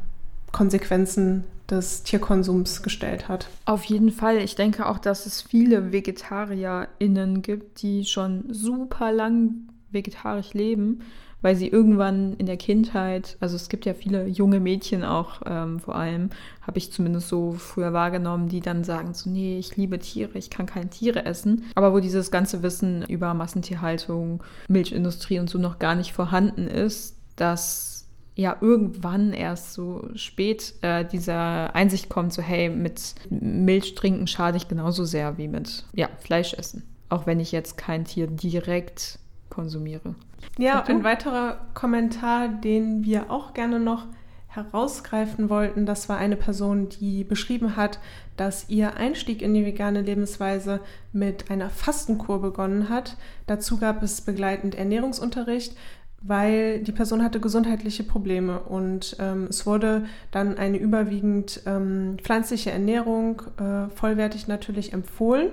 Konsequenzen 0.52 1.44
des 1.70 2.02
Tierkonsums 2.02 2.82
gestellt 2.82 3.28
hat. 3.28 3.48
Auf 3.64 3.84
jeden 3.84 4.10
Fall. 4.10 4.38
Ich 4.38 4.54
denke 4.54 4.86
auch, 4.86 4.98
dass 4.98 5.26
es 5.26 5.42
viele 5.42 5.92
VegetarierInnen 5.92 7.42
gibt, 7.42 7.82
die 7.82 8.04
schon 8.04 8.44
super 8.52 9.12
lang 9.12 9.68
vegetarisch 9.90 10.52
leben, 10.54 11.00
weil 11.42 11.54
sie 11.56 11.68
irgendwann 11.68 12.34
in 12.34 12.46
der 12.46 12.56
Kindheit, 12.56 13.36
also 13.40 13.56
es 13.56 13.68
gibt 13.68 13.84
ja 13.84 13.94
viele 13.94 14.26
junge 14.26 14.58
Mädchen 14.58 15.04
auch 15.04 15.42
ähm, 15.46 15.78
vor 15.80 15.94
allem, 15.94 16.30
habe 16.62 16.78
ich 16.78 16.92
zumindest 16.92 17.28
so 17.28 17.52
früher 17.52 17.92
wahrgenommen, 17.92 18.48
die 18.48 18.60
dann 18.60 18.84
sagen 18.84 19.14
so, 19.14 19.30
nee, 19.30 19.58
ich 19.58 19.76
liebe 19.76 19.98
Tiere, 19.98 20.38
ich 20.38 20.50
kann 20.50 20.66
keine 20.66 20.90
Tiere 20.90 21.24
essen. 21.24 21.64
Aber 21.74 21.92
wo 21.92 22.00
dieses 22.00 22.30
ganze 22.30 22.62
Wissen 22.62 23.04
über 23.04 23.34
Massentierhaltung, 23.34 24.42
Milchindustrie 24.68 25.38
und 25.38 25.50
so 25.50 25.58
noch 25.58 25.78
gar 25.78 25.94
nicht 25.94 26.12
vorhanden 26.12 26.66
ist, 26.66 27.16
dass 27.36 27.95
ja 28.36 28.56
irgendwann 28.60 29.32
erst 29.32 29.72
so 29.72 30.08
spät 30.14 30.74
äh, 30.82 31.04
dieser 31.04 31.74
Einsicht 31.74 32.08
kommt, 32.08 32.32
so 32.32 32.42
hey, 32.42 32.68
mit 32.68 33.14
Milch 33.30 33.94
trinken 33.94 34.26
schade 34.26 34.58
ich 34.58 34.68
genauso 34.68 35.04
sehr 35.04 35.38
wie 35.38 35.48
mit 35.48 35.84
ja, 35.94 36.08
Fleisch 36.20 36.54
essen. 36.54 36.84
Auch 37.08 37.26
wenn 37.26 37.40
ich 37.40 37.50
jetzt 37.50 37.76
kein 37.76 38.04
Tier 38.04 38.26
direkt 38.26 39.18
konsumiere. 39.48 40.14
Ja, 40.58 40.82
ein 40.82 41.02
weiterer 41.02 41.66
Kommentar, 41.72 42.48
den 42.48 43.04
wir 43.04 43.30
auch 43.30 43.54
gerne 43.54 43.80
noch 43.80 44.06
herausgreifen 44.48 45.50
wollten, 45.50 45.86
das 45.86 46.08
war 46.08 46.16
eine 46.16 46.36
Person, 46.36 46.88
die 46.88 47.24
beschrieben 47.24 47.76
hat, 47.76 47.98
dass 48.36 48.68
ihr 48.68 48.96
Einstieg 48.96 49.42
in 49.42 49.54
die 49.54 49.64
vegane 49.64 50.00
Lebensweise 50.00 50.80
mit 51.12 51.50
einer 51.50 51.70
Fastenkur 51.70 52.40
begonnen 52.40 52.88
hat. 52.88 53.16
Dazu 53.46 53.78
gab 53.78 54.02
es 54.02 54.20
begleitend 54.22 54.74
Ernährungsunterricht, 54.74 55.76
weil 56.22 56.80
die 56.80 56.92
Person 56.92 57.22
hatte 57.22 57.40
gesundheitliche 57.40 58.02
Probleme 58.02 58.60
und 58.60 59.16
ähm, 59.20 59.46
es 59.48 59.66
wurde 59.66 60.06
dann 60.30 60.58
eine 60.58 60.78
überwiegend 60.78 61.62
ähm, 61.66 62.16
pflanzliche 62.22 62.70
Ernährung, 62.70 63.42
äh, 63.58 63.88
vollwertig 63.94 64.48
natürlich 64.48 64.92
empfohlen. 64.92 65.50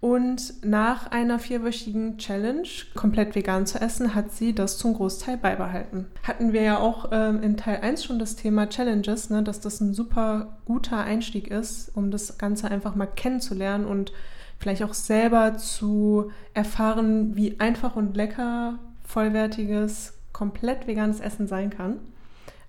Und 0.00 0.64
nach 0.64 1.10
einer 1.10 1.40
vierwöchigen 1.40 2.18
Challenge, 2.18 2.68
komplett 2.94 3.34
vegan 3.34 3.66
zu 3.66 3.80
essen, 3.80 4.14
hat 4.14 4.30
sie 4.30 4.54
das 4.54 4.78
zum 4.78 4.94
Großteil 4.94 5.36
beibehalten. 5.36 6.06
Hatten 6.22 6.52
wir 6.52 6.62
ja 6.62 6.78
auch 6.78 7.08
ähm, 7.10 7.42
in 7.42 7.56
Teil 7.56 7.80
1 7.80 8.04
schon 8.04 8.20
das 8.20 8.36
Thema 8.36 8.68
Challenges, 8.68 9.28
ne, 9.30 9.42
dass 9.42 9.58
das 9.58 9.80
ein 9.80 9.94
super 9.94 10.58
guter 10.66 10.98
Einstieg 10.98 11.48
ist, 11.48 11.90
um 11.96 12.12
das 12.12 12.38
Ganze 12.38 12.70
einfach 12.70 12.94
mal 12.94 13.06
kennenzulernen 13.06 13.86
und 13.86 14.12
vielleicht 14.60 14.84
auch 14.84 14.94
selber 14.94 15.56
zu 15.56 16.30
erfahren, 16.54 17.34
wie 17.34 17.58
einfach 17.58 17.96
und 17.96 18.16
lecker 18.16 18.78
vollwertiges, 19.08 20.12
komplett 20.32 20.86
veganes 20.86 21.20
Essen 21.20 21.46
sein 21.46 21.70
kann. 21.70 21.96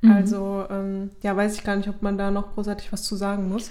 Mhm. 0.01 0.11
Also 0.11 0.65
ähm, 0.69 1.11
ja, 1.21 1.35
weiß 1.35 1.55
ich 1.55 1.63
gar 1.63 1.75
nicht, 1.75 1.89
ob 1.89 2.01
man 2.01 2.17
da 2.17 2.31
noch 2.31 2.53
großartig 2.53 2.91
was 2.93 3.03
zu 3.03 3.15
sagen 3.15 3.49
muss. 3.49 3.69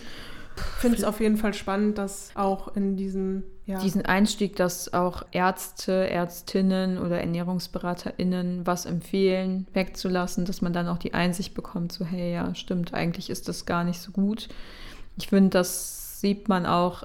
Ich 0.57 0.81
finde 0.81 0.99
es 0.99 1.05
auf 1.05 1.21
jeden 1.21 1.37
Fall 1.37 1.55
spannend, 1.55 1.99
dass 1.99 2.31
auch 2.35 2.77
in 2.77 2.97
diesem 2.97 3.45
ja. 3.65 3.79
diesen 3.81 4.05
Einstieg, 4.05 4.57
dass 4.57 4.93
auch 4.93 5.23
Ärzte, 5.31 6.11
Ärztinnen 6.11 6.99
oder 6.99 7.21
ErnährungsberaterInnen 7.21 8.67
was 8.67 8.87
empfehlen, 8.87 9.67
wegzulassen, 9.73 10.47
dass 10.47 10.63
man 10.63 10.73
dann 10.73 10.89
auch 10.89 10.99
die 10.99 11.15
Einsicht 11.15 11.55
bekommt, 11.55 11.93
so 11.93 12.05
hey, 12.05 12.33
ja, 12.33 12.55
stimmt, 12.55 12.95
eigentlich 12.95 13.31
ist 13.31 13.49
das 13.49 13.67
gar 13.67 13.85
nicht 13.85 14.01
so 14.01 14.11
gut. 14.11 14.49
Ich 15.19 15.29
finde, 15.29 15.51
das 15.51 16.21
sieht 16.21 16.49
man 16.49 16.67
auch 16.67 17.05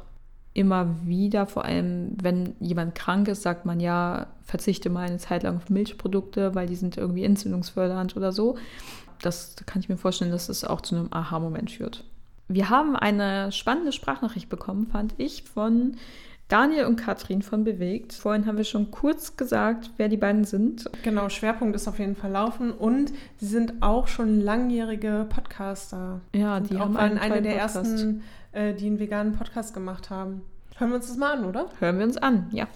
immer 0.53 0.95
wieder, 1.03 1.45
vor 1.45 1.65
allem 1.65 2.15
wenn 2.22 2.55
jemand 2.60 2.95
krank 2.95 3.27
ist, 3.27 3.41
sagt 3.41 3.65
man 3.65 3.79
ja, 3.79 4.27
verzichte 4.43 4.89
mal 4.89 5.07
eine 5.07 5.17
Zeit 5.17 5.43
lang 5.43 5.57
auf 5.57 5.69
Milchprodukte, 5.69 6.53
weil 6.53 6.67
die 6.67 6.75
sind 6.75 6.98
irgendwie 6.98 7.24
entzündungsfördernd 7.24 8.15
oder 8.15 8.31
so. 8.31 8.57
Das 9.22 9.55
da 9.55 9.63
kann 9.65 9.81
ich 9.81 9.89
mir 9.89 9.98
vorstellen, 9.98 10.31
dass 10.31 10.50
es 10.50 10.62
das 10.62 10.69
auch 10.69 10.81
zu 10.81 10.95
einem 10.95 11.07
Aha-Moment 11.12 11.72
führt. 11.72 12.03
Wir 12.48 12.69
haben 12.69 12.95
eine 12.95 13.51
spannende 13.51 13.91
Sprachnachricht 13.91 14.50
bekommen, 14.50 14.88
fand 14.88 15.15
ich, 15.17 15.43
von 15.43 15.95
Daniel 16.53 16.86
und 16.86 16.98
Katrin 16.98 17.41
von 17.41 17.63
Bewegt. 17.63 18.13
Vorhin 18.13 18.45
haben 18.45 18.57
wir 18.57 18.63
schon 18.63 18.91
kurz 18.91 19.38
gesagt, 19.38 19.89
wer 19.98 20.07
die 20.07 20.17
beiden 20.17 20.45
sind. 20.45 20.88
Genau, 21.01 21.27
Schwerpunkt 21.27 21.75
ist 21.75 21.88
auf 21.88 21.98
jeden 21.98 22.15
Fall 22.15 22.29
Laufen 22.29 22.72
und 22.72 23.12
sie 23.38 23.48
sind 23.48 23.81
auch 23.81 24.07
schon 24.07 24.39
langjährige 24.39 25.25
Podcaster. 25.29 26.22
Ja, 26.36 26.60
die 26.60 26.77
haben 26.77 26.93
waren 26.93 27.17
eine 27.17 27.41
der 27.41 27.53
Podcast. 27.53 27.75
ersten, 27.77 28.24
äh, 28.51 28.75
die 28.75 28.86
einen 28.86 29.00
veganen 29.00 29.33
Podcast 29.33 29.74
gemacht 29.74 30.12
haben. 30.12 30.43
Hören 30.77 30.91
wir 30.91 30.98
uns 30.98 31.07
das 31.07 31.17
mal 31.17 31.39
an, 31.39 31.45
oder? 31.45 31.69
Hören 31.79 31.98
wir 31.98 32.05
uns 32.05 32.17
an, 32.17 32.48
ja. 32.51 32.67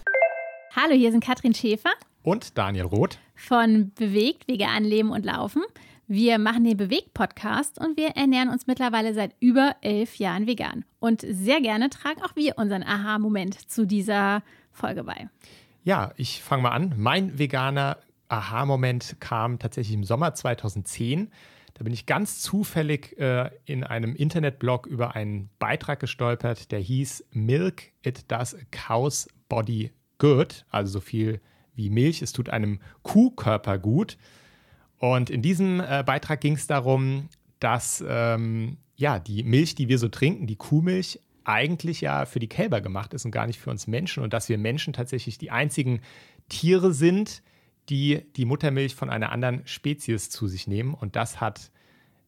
Hallo, 0.74 0.94
hier 0.94 1.12
sind 1.12 1.22
Katrin 1.22 1.54
Schäfer 1.54 1.92
und 2.24 2.58
Daniel 2.58 2.86
Roth 2.86 3.18
von 3.36 3.92
Bewegt, 3.94 4.48
Vegan 4.48 4.82
Leben 4.82 5.12
und 5.12 5.24
Laufen. 5.24 5.62
Wir 6.10 6.38
machen 6.38 6.64
den 6.64 6.78
Bewegt-Podcast 6.78 7.78
und 7.78 7.98
wir 7.98 8.16
ernähren 8.16 8.48
uns 8.48 8.66
mittlerweile 8.66 9.12
seit 9.12 9.34
über 9.40 9.76
elf 9.82 10.16
Jahren 10.16 10.46
vegan. 10.46 10.86
Und 11.00 11.20
sehr 11.20 11.60
gerne 11.60 11.90
tragen 11.90 12.22
auch 12.22 12.34
wir 12.34 12.56
unseren 12.56 12.82
Aha-Moment 12.82 13.70
zu 13.70 13.86
dieser 13.86 14.42
Folge 14.72 15.04
bei. 15.04 15.28
Ja, 15.84 16.12
ich 16.16 16.42
fange 16.42 16.62
mal 16.62 16.70
an. 16.70 16.94
Mein 16.96 17.38
veganer 17.38 17.98
Aha-Moment 18.30 19.16
kam 19.20 19.58
tatsächlich 19.58 19.94
im 19.94 20.04
Sommer 20.04 20.32
2010. 20.32 21.30
Da 21.74 21.84
bin 21.84 21.92
ich 21.92 22.06
ganz 22.06 22.40
zufällig 22.40 23.18
äh, 23.18 23.50
in 23.66 23.84
einem 23.84 24.16
Internetblog 24.16 24.86
über 24.86 25.14
einen 25.14 25.50
Beitrag 25.58 26.00
gestolpert, 26.00 26.72
der 26.72 26.80
hieß 26.80 27.26
Milk, 27.32 27.92
it 28.02 28.24
does 28.32 28.54
a 28.54 28.60
cow's 28.70 29.28
body 29.50 29.92
good. 30.16 30.64
Also 30.70 30.92
so 30.92 31.00
viel 31.00 31.42
wie 31.74 31.90
Milch, 31.90 32.22
es 32.22 32.32
tut 32.32 32.48
einem 32.48 32.80
Kuhkörper 33.02 33.78
gut. 33.78 34.16
Und 34.98 35.30
in 35.30 35.42
diesem 35.42 35.80
äh, 35.80 36.02
Beitrag 36.04 36.40
ging 36.40 36.54
es 36.54 36.66
darum, 36.66 37.28
dass 37.60 38.04
ähm, 38.06 38.78
ja, 38.96 39.18
die 39.18 39.44
Milch, 39.44 39.74
die 39.74 39.88
wir 39.88 39.98
so 39.98 40.08
trinken, 40.08 40.46
die 40.46 40.56
Kuhmilch, 40.56 41.20
eigentlich 41.44 42.02
ja 42.02 42.26
für 42.26 42.40
die 42.40 42.48
Kälber 42.48 42.82
gemacht 42.82 43.14
ist 43.14 43.24
und 43.24 43.30
gar 43.30 43.46
nicht 43.46 43.58
für 43.58 43.70
uns 43.70 43.86
Menschen. 43.86 44.22
Und 44.22 44.34
dass 44.34 44.48
wir 44.50 44.58
Menschen 44.58 44.92
tatsächlich 44.92 45.38
die 45.38 45.50
einzigen 45.50 46.00
Tiere 46.50 46.92
sind, 46.92 47.42
die 47.88 48.26
die 48.36 48.44
Muttermilch 48.44 48.94
von 48.94 49.08
einer 49.08 49.32
anderen 49.32 49.66
Spezies 49.66 50.28
zu 50.28 50.46
sich 50.46 50.66
nehmen. 50.66 50.92
Und 50.92 51.16
das 51.16 51.40
hat 51.40 51.70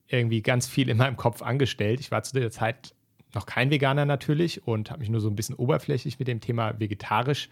irgendwie 0.09 0.41
ganz 0.41 0.67
viel 0.67 0.89
in 0.89 0.97
meinem 0.97 1.17
Kopf 1.17 1.43
angestellt. 1.43 2.01
Ich 2.01 2.11
war 2.11 2.23
zu 2.23 2.33
der 2.33 2.51
Zeit 2.51 2.95
noch 3.35 3.47
kein 3.47 3.71
Veganer 3.71 4.07
natürlich 4.07 4.67
und 4.67 4.91
habe 4.91 5.01
mich 5.01 5.11
nur 5.11 5.21
so 5.21 5.29
ein 5.29 5.37
bisschen 5.37 5.55
oberflächlich 5.55 6.19
mit 6.19 6.27
dem 6.27 6.41
Thema 6.41 6.81
vegetarisch 6.81 7.49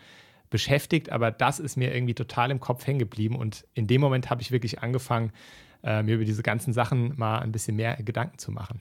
beschäftigt, 0.50 1.10
aber 1.10 1.30
das 1.30 1.60
ist 1.60 1.76
mir 1.76 1.94
irgendwie 1.94 2.14
total 2.14 2.50
im 2.50 2.60
Kopf 2.60 2.86
hängen 2.86 2.98
geblieben 2.98 3.36
und 3.36 3.66
in 3.74 3.86
dem 3.86 4.00
Moment 4.00 4.30
habe 4.30 4.42
ich 4.42 4.50
wirklich 4.50 4.80
angefangen, 4.80 5.32
äh, 5.84 6.02
mir 6.02 6.16
über 6.16 6.24
diese 6.24 6.42
ganzen 6.42 6.72
Sachen 6.72 7.14
mal 7.16 7.38
ein 7.38 7.52
bisschen 7.52 7.76
mehr 7.76 7.96
Gedanken 8.02 8.38
zu 8.38 8.50
machen. 8.50 8.80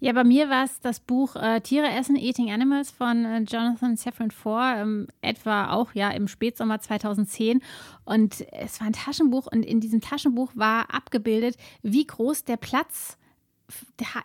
Ja, 0.00 0.12
bei 0.12 0.24
mir 0.24 0.48
war 0.48 0.64
es 0.64 0.80
das 0.80 1.00
Buch 1.00 1.36
äh, 1.36 1.60
Tiere 1.60 1.88
essen, 1.88 2.16
Eating 2.16 2.50
Animals 2.50 2.90
von 2.90 3.24
äh, 3.24 3.40
Jonathan 3.40 3.96
Safran 3.96 4.30
Foer, 4.30 4.76
ähm, 4.78 5.08
etwa 5.20 5.72
auch 5.72 5.94
ja 5.94 6.10
im 6.10 6.26
Spätsommer 6.26 6.80
2010. 6.80 7.60
Und 8.04 8.46
es 8.52 8.80
war 8.80 8.86
ein 8.86 8.94
Taschenbuch 8.94 9.46
und 9.46 9.64
in 9.64 9.80
diesem 9.80 10.00
Taschenbuch 10.00 10.52
war 10.54 10.94
abgebildet, 10.94 11.56
wie 11.82 12.06
groß 12.06 12.44
der 12.44 12.56
Platz 12.56 13.18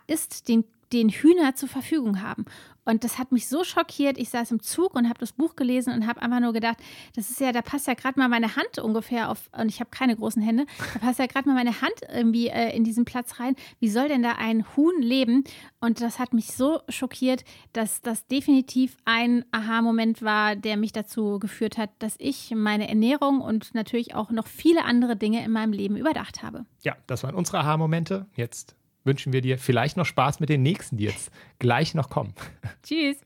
ist, 0.06 0.48
den 0.48 0.64
den 0.92 1.08
Hühner 1.08 1.54
zur 1.54 1.68
Verfügung 1.68 2.22
haben. 2.22 2.44
Und 2.84 3.04
das 3.04 3.18
hat 3.18 3.32
mich 3.32 3.48
so 3.48 3.64
schockiert. 3.64 4.18
Ich 4.18 4.28
saß 4.28 4.50
im 4.50 4.62
Zug 4.62 4.94
und 4.94 5.08
habe 5.08 5.18
das 5.18 5.32
Buch 5.32 5.56
gelesen 5.56 5.92
und 5.94 6.06
habe 6.06 6.20
einfach 6.20 6.40
nur 6.40 6.52
gedacht, 6.52 6.78
das 7.16 7.30
ist 7.30 7.40
ja, 7.40 7.52
da 7.52 7.62
passt 7.62 7.86
ja 7.86 7.94
gerade 7.94 8.18
mal 8.18 8.28
meine 8.28 8.56
Hand 8.56 8.78
ungefähr 8.78 9.30
auf, 9.30 9.48
und 9.58 9.68
ich 9.68 9.80
habe 9.80 9.90
keine 9.90 10.14
großen 10.16 10.42
Hände, 10.42 10.66
da 10.94 11.00
passt 11.00 11.18
ja 11.18 11.26
gerade 11.26 11.48
mal 11.48 11.54
meine 11.54 11.80
Hand 11.80 11.94
irgendwie 12.12 12.48
äh, 12.48 12.76
in 12.76 12.84
diesen 12.84 13.04
Platz 13.04 13.40
rein. 13.40 13.56
Wie 13.80 13.88
soll 13.88 14.08
denn 14.08 14.22
da 14.22 14.32
ein 14.32 14.64
Huhn 14.76 15.00
leben? 15.00 15.44
Und 15.80 16.00
das 16.00 16.18
hat 16.18 16.34
mich 16.34 16.52
so 16.52 16.80
schockiert, 16.88 17.44
dass 17.72 18.02
das 18.02 18.26
definitiv 18.26 18.96
ein 19.04 19.44
Aha-Moment 19.50 20.22
war, 20.22 20.56
der 20.56 20.76
mich 20.76 20.92
dazu 20.92 21.38
geführt 21.38 21.78
hat, 21.78 21.90
dass 21.98 22.16
ich 22.18 22.52
meine 22.54 22.88
Ernährung 22.88 23.40
und 23.40 23.74
natürlich 23.74 24.14
auch 24.14 24.30
noch 24.30 24.46
viele 24.46 24.84
andere 24.84 25.16
Dinge 25.16 25.44
in 25.44 25.52
meinem 25.52 25.72
Leben 25.72 25.96
überdacht 25.96 26.42
habe. 26.42 26.66
Ja, 26.82 26.96
das 27.06 27.22
waren 27.22 27.34
unsere 27.34 27.58
Aha-Momente. 27.58 28.26
Jetzt 28.34 28.76
wünschen 29.04 29.32
wir 29.32 29.40
dir 29.40 29.58
vielleicht 29.58 29.96
noch 29.96 30.06
Spaß 30.06 30.40
mit 30.40 30.48
den 30.48 30.62
nächsten, 30.62 30.96
die 30.96 31.04
jetzt 31.04 31.30
gleich 31.58 31.94
noch 31.94 32.10
kommen. 32.10 32.34
Tschüss. 32.82 33.18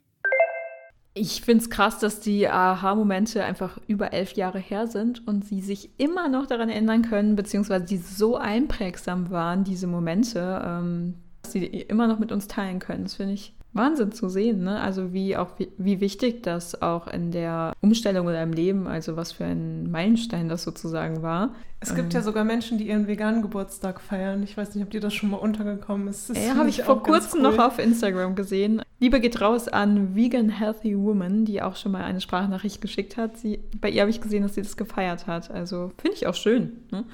Ich 1.14 1.42
finde 1.42 1.64
es 1.64 1.70
krass, 1.70 1.98
dass 1.98 2.20
die 2.20 2.46
Aha-Momente 2.46 3.44
einfach 3.44 3.78
über 3.88 4.12
elf 4.12 4.34
Jahre 4.34 4.60
her 4.60 4.86
sind 4.86 5.26
und 5.26 5.44
sie 5.44 5.60
sich 5.60 5.90
immer 5.98 6.28
noch 6.28 6.46
daran 6.46 6.68
erinnern 6.68 7.02
können, 7.02 7.34
beziehungsweise 7.34 7.84
die 7.84 7.96
so 7.96 8.36
einprägsam 8.36 9.30
waren, 9.30 9.64
diese 9.64 9.88
Momente, 9.88 10.62
ähm, 10.64 11.14
dass 11.42 11.52
sie 11.52 11.64
immer 11.64 12.06
noch 12.06 12.20
mit 12.20 12.30
uns 12.30 12.46
teilen 12.46 12.78
können. 12.78 13.04
Das 13.04 13.14
finde 13.14 13.34
ich 13.34 13.57
Wahnsinn 13.78 14.12
zu 14.12 14.28
sehen, 14.28 14.64
ne? 14.64 14.80
Also 14.80 15.12
wie 15.12 15.36
auch 15.36 15.48
wie, 15.78 16.00
wichtig 16.00 16.42
das 16.42 16.82
auch 16.82 17.06
in 17.06 17.30
der 17.30 17.72
Umstellung 17.80 18.26
oder 18.26 18.42
im 18.42 18.52
Leben, 18.52 18.86
also 18.86 19.16
was 19.16 19.32
für 19.32 19.44
ein 19.44 19.90
Meilenstein 19.90 20.48
das 20.48 20.62
sozusagen 20.64 21.22
war. 21.22 21.54
Es 21.80 21.94
gibt 21.94 22.12
ähm, 22.12 22.18
ja 22.18 22.22
sogar 22.22 22.44
Menschen, 22.44 22.76
die 22.76 22.88
ihren 22.88 23.06
veganen 23.06 23.40
Geburtstag 23.40 24.00
feiern. 24.00 24.42
Ich 24.42 24.56
weiß 24.56 24.74
nicht, 24.74 24.84
ob 24.84 24.90
dir 24.90 25.00
das 25.00 25.14
schon 25.14 25.30
mal 25.30 25.36
untergekommen 25.36 26.08
ist. 26.08 26.28
Ja, 26.36 26.56
habe 26.56 26.68
ich 26.68 26.82
vor 26.82 27.02
kurzem 27.02 27.40
cool. 27.40 27.52
noch 27.52 27.58
auf 27.64 27.78
Instagram 27.78 28.34
gesehen. 28.34 28.82
Liebe 28.98 29.20
geht 29.20 29.40
raus 29.40 29.68
an 29.68 30.16
Vegan 30.16 30.48
Healthy 30.48 30.98
Woman, 30.98 31.44
die 31.44 31.62
auch 31.62 31.76
schon 31.76 31.92
mal 31.92 32.02
eine 32.02 32.20
Sprachnachricht 32.20 32.80
geschickt 32.80 33.16
hat. 33.16 33.38
Sie, 33.38 33.60
bei 33.80 33.90
ihr 33.90 34.00
habe 34.02 34.10
ich 34.10 34.20
gesehen, 34.20 34.42
dass 34.42 34.56
sie 34.56 34.62
das 34.62 34.76
gefeiert 34.76 35.28
hat. 35.28 35.52
Also 35.52 35.92
finde 35.98 36.16
ich 36.16 36.26
auch 36.26 36.34
schön. 36.34 36.72
Ne? 36.90 37.04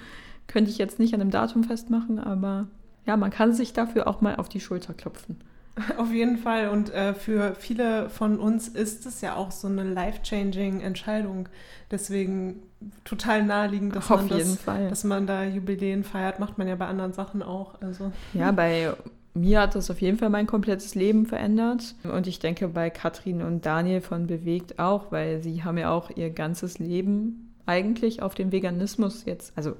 Könnte 0.47 0.71
ich 0.71 0.79
jetzt 0.79 0.99
nicht 0.99 1.13
an 1.15 1.21
einem 1.21 1.31
Datum 1.31 1.65
festmachen, 1.65 2.19
aber 2.19 2.67
ja, 3.07 3.19
man 3.19 3.31
kann 3.31 3.53
sich 3.53 3.75
dafür 3.75 4.09
auch 4.09 4.23
mal 4.23 4.37
auf 4.37 4.49
die 4.49 4.61
Schulter 4.61 4.95
klopfen. 4.95 5.37
Auf 5.97 6.13
jeden 6.13 6.37
Fall. 6.39 6.69
Und 6.69 6.93
äh, 6.93 7.15
für 7.15 7.55
viele 7.55 8.09
von 8.09 8.39
uns 8.39 8.69
ist 8.69 9.07
es 9.07 9.21
ja 9.21 9.35
auch 9.35 9.51
so 9.51 9.69
eine 9.69 9.83
life-changing 9.83 10.81
Entscheidung. 10.81 11.49
Deswegen 11.91 12.63
total 13.05 13.45
naheliegend, 13.45 13.97
dass, 13.97 14.11
Auf 14.11 14.21
man, 14.21 14.29
jeden 14.29 14.51
das, 14.51 14.63
Fall. 14.63 14.89
dass 14.89 15.05
man 15.05 15.27
da 15.27 15.45
Jubiläen 15.45 16.05
feiert. 16.05 16.39
Macht 16.39 16.59
man 16.59 16.69
ja 16.69 16.77
bei 16.77 16.87
anderen 16.87 17.13
Sachen 17.13 17.43
auch. 17.43 17.81
Also. 17.81 18.13
Ja, 18.35 18.53
bei 18.53 18.93
mir 19.35 19.63
hat 19.63 19.75
das 19.75 19.91
auf 19.91 20.01
jeden 20.01 20.19
Fall 20.19 20.31
mein 20.31 20.47
komplettes 20.47 20.95
Leben 20.95 21.27
verändert. 21.27 21.97
Und 22.05 22.27
ich 22.27 22.39
denke 22.39 22.69
bei 22.69 22.91
Katrin 22.91 23.43
und 23.43 23.67
Daniel 23.67 24.01
von 24.01 24.27
Bewegt 24.27 24.79
auch, 24.79 25.11
weil 25.11 25.43
sie 25.43 25.65
haben 25.65 25.77
ja 25.77 25.91
auch 25.91 26.11
ihr 26.15 26.31
ganzes 26.31 26.79
Leben 26.79 27.53
eigentlich 27.67 28.23
auf 28.23 28.35
den 28.35 28.53
Veganismus 28.53 29.25
jetzt, 29.25 29.53
also 29.57 29.77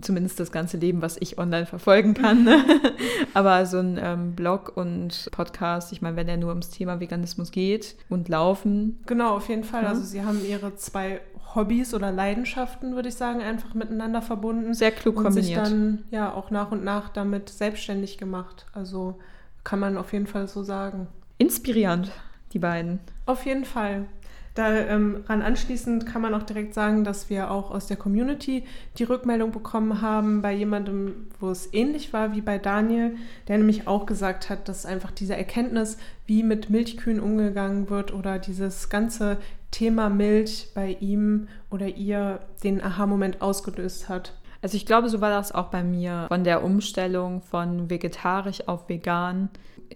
zumindest 0.00 0.40
das 0.40 0.50
ganze 0.50 0.76
Leben, 0.76 1.02
was 1.02 1.16
ich 1.18 1.38
online 1.38 1.66
verfolgen 1.66 2.14
kann. 2.14 2.44
Ne? 2.44 2.64
Aber 3.34 3.64
so 3.66 3.78
ein 3.78 3.98
ähm, 4.02 4.34
Blog 4.34 4.72
und 4.76 5.28
Podcast, 5.30 5.92
ich 5.92 6.02
meine, 6.02 6.16
wenn 6.16 6.28
er 6.28 6.36
nur 6.36 6.50
ums 6.50 6.70
Thema 6.70 7.00
Veganismus 7.00 7.50
geht 7.50 7.96
und 8.08 8.28
Laufen. 8.28 8.98
Genau, 9.06 9.36
auf 9.36 9.48
jeden 9.48 9.64
Fall. 9.64 9.84
Ja. 9.84 9.90
Also 9.90 10.02
sie 10.02 10.22
haben 10.24 10.44
ihre 10.44 10.74
zwei 10.76 11.20
Hobbys 11.54 11.94
oder 11.94 12.10
Leidenschaften, 12.10 12.96
würde 12.96 13.08
ich 13.08 13.14
sagen, 13.14 13.40
einfach 13.40 13.74
miteinander 13.74 14.22
verbunden. 14.22 14.74
Sehr 14.74 14.90
klug 14.90 15.16
und 15.16 15.32
sich 15.32 15.54
kombiniert. 15.54 15.66
dann 15.66 16.04
ja 16.10 16.32
auch 16.32 16.50
nach 16.50 16.72
und 16.72 16.82
nach 16.82 17.10
damit 17.10 17.48
selbstständig 17.48 18.18
gemacht. 18.18 18.66
Also 18.72 19.18
kann 19.62 19.78
man 19.78 19.96
auf 19.96 20.12
jeden 20.12 20.26
Fall 20.26 20.48
so 20.48 20.62
sagen. 20.64 21.06
Inspirierend, 21.38 22.10
die 22.52 22.58
beiden. 22.58 22.98
Auf 23.26 23.46
jeden 23.46 23.64
Fall. 23.64 24.06
Daran 24.54 25.24
ähm, 25.28 25.42
anschließend 25.42 26.06
kann 26.06 26.22
man 26.22 26.32
auch 26.32 26.44
direkt 26.44 26.74
sagen, 26.74 27.02
dass 27.02 27.28
wir 27.28 27.50
auch 27.50 27.72
aus 27.72 27.88
der 27.88 27.96
Community 27.96 28.62
die 28.98 29.02
Rückmeldung 29.02 29.50
bekommen 29.50 30.00
haben 30.00 30.42
bei 30.42 30.52
jemandem, 30.52 31.26
wo 31.40 31.50
es 31.50 31.74
ähnlich 31.74 32.12
war 32.12 32.36
wie 32.36 32.40
bei 32.40 32.58
Daniel, 32.58 33.16
der 33.48 33.58
nämlich 33.58 33.88
auch 33.88 34.06
gesagt 34.06 34.50
hat, 34.50 34.68
dass 34.68 34.86
einfach 34.86 35.10
diese 35.10 35.36
Erkenntnis, 35.36 35.98
wie 36.26 36.44
mit 36.44 36.70
Milchkühen 36.70 37.18
umgegangen 37.18 37.90
wird 37.90 38.14
oder 38.14 38.38
dieses 38.38 38.88
ganze 38.88 39.38
Thema 39.72 40.08
Milch 40.08 40.68
bei 40.72 40.96
ihm 41.00 41.48
oder 41.68 41.88
ihr 41.88 42.38
den 42.62 42.80
Aha-Moment 42.80 43.42
ausgelöst 43.42 44.08
hat. 44.08 44.34
Also 44.62 44.76
ich 44.76 44.86
glaube, 44.86 45.08
so 45.08 45.20
war 45.20 45.30
das 45.30 45.50
auch 45.50 45.66
bei 45.66 45.82
mir 45.82 46.26
von 46.28 46.44
der 46.44 46.62
Umstellung 46.62 47.42
von 47.42 47.90
vegetarisch 47.90 48.68
auf 48.68 48.88
vegan. 48.88 49.50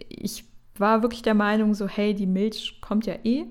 Ich 0.08 0.44
war 0.76 1.02
wirklich 1.02 1.22
der 1.22 1.34
Meinung, 1.34 1.74
so 1.74 1.86
hey, 1.86 2.12
die 2.12 2.26
Milch 2.26 2.80
kommt 2.80 3.06
ja 3.06 3.14
eh, 3.22 3.46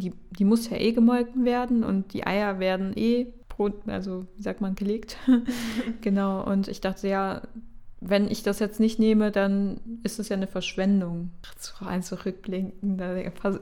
die, 0.00 0.12
die 0.30 0.44
muss 0.44 0.68
ja 0.68 0.76
eh 0.76 0.92
gemolken 0.92 1.44
werden 1.44 1.84
und 1.84 2.12
die 2.12 2.26
Eier 2.26 2.58
werden 2.58 2.92
eh, 2.96 3.28
also 3.86 4.24
wie 4.36 4.42
sagt 4.42 4.62
man, 4.62 4.74
gelegt. 4.74 5.18
genau, 6.00 6.42
und 6.42 6.66
ich 6.66 6.80
dachte, 6.80 7.08
ja, 7.08 7.42
wenn 8.00 8.30
ich 8.30 8.42
das 8.42 8.58
jetzt 8.58 8.80
nicht 8.80 8.98
nehme, 8.98 9.30
dann 9.30 9.78
ist 10.02 10.18
es 10.18 10.30
ja 10.30 10.36
eine 10.36 10.46
Verschwendung. 10.46 11.30
So 11.58 11.84
ein 11.84 12.02
zurückblinken, 12.02 12.96
da 12.96 13.14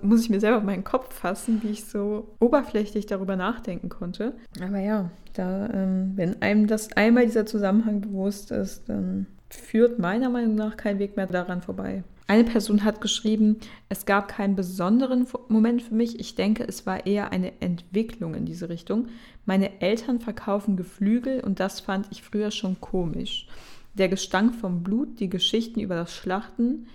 muss 0.02 0.22
ich 0.22 0.30
mir 0.30 0.38
selber 0.38 0.58
auf 0.58 0.62
meinen 0.62 0.84
Kopf 0.84 1.12
fassen, 1.12 1.60
wie 1.62 1.70
ich 1.70 1.84
so 1.84 2.36
oberflächlich 2.38 3.06
darüber 3.06 3.34
nachdenken 3.34 3.88
konnte. 3.88 4.34
Aber 4.62 4.78
ja, 4.78 5.10
da, 5.34 5.68
ähm, 5.70 6.12
wenn 6.14 6.40
einem 6.42 6.68
das 6.68 6.92
einmal 6.92 7.26
dieser 7.26 7.46
Zusammenhang 7.46 8.00
bewusst 8.00 8.52
ist, 8.52 8.88
dann 8.88 9.26
führt 9.50 9.98
meiner 9.98 10.30
Meinung 10.30 10.54
nach 10.54 10.76
kein 10.76 11.00
Weg 11.00 11.16
mehr 11.16 11.26
daran 11.26 11.62
vorbei. 11.62 12.04
Eine 12.30 12.44
Person 12.44 12.84
hat 12.84 13.00
geschrieben, 13.00 13.56
es 13.88 14.04
gab 14.04 14.28
keinen 14.28 14.54
besonderen 14.54 15.26
Moment 15.48 15.80
für 15.80 15.94
mich. 15.94 16.20
Ich 16.20 16.34
denke, 16.34 16.62
es 16.62 16.84
war 16.84 17.06
eher 17.06 17.32
eine 17.32 17.58
Entwicklung 17.62 18.34
in 18.34 18.44
diese 18.44 18.68
Richtung. 18.68 19.08
Meine 19.46 19.80
Eltern 19.80 20.20
verkaufen 20.20 20.76
Geflügel 20.76 21.40
und 21.40 21.58
das 21.58 21.80
fand 21.80 22.06
ich 22.10 22.22
früher 22.22 22.50
schon 22.50 22.82
komisch. 22.82 23.48
Der 23.94 24.10
Gestank 24.10 24.54
vom 24.54 24.82
Blut, 24.82 25.20
die 25.20 25.30
Geschichten 25.30 25.80
über 25.80 25.94
das 25.94 26.14
Schlachten. 26.14 26.88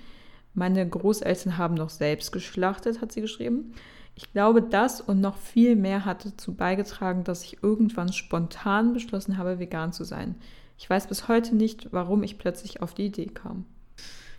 Meine 0.54 0.88
Großeltern 0.88 1.58
haben 1.58 1.74
noch 1.74 1.90
selbst 1.90 2.32
geschlachtet, 2.32 3.02
hat 3.02 3.12
sie 3.12 3.22
geschrieben. 3.22 3.74
Ich 4.14 4.32
glaube, 4.34 4.62
das 4.62 5.02
und 5.02 5.20
noch 5.20 5.38
viel 5.38 5.76
mehr 5.76 6.06
hat 6.06 6.28
dazu 6.28 6.54
beigetragen, 6.54 7.24
dass 7.24 7.44
ich 7.44 7.64
irgendwann 7.64 8.14
spontan 8.14 8.94
beschlossen 8.94 9.40
habe, 9.40 9.58
vegan 9.58 9.94
zu 9.94 10.04
sein. 10.04 10.36
Ich 10.78 10.88
weiß 10.88 11.08
bis 11.08 11.28
heute 11.28 11.56
nicht, 11.56 11.88
warum 11.92 12.22
ich 12.22 12.38
plötzlich 12.38 12.84
auf 12.84 12.94
die 12.94 13.08
Idee 13.08 13.26
kam. 13.26 13.66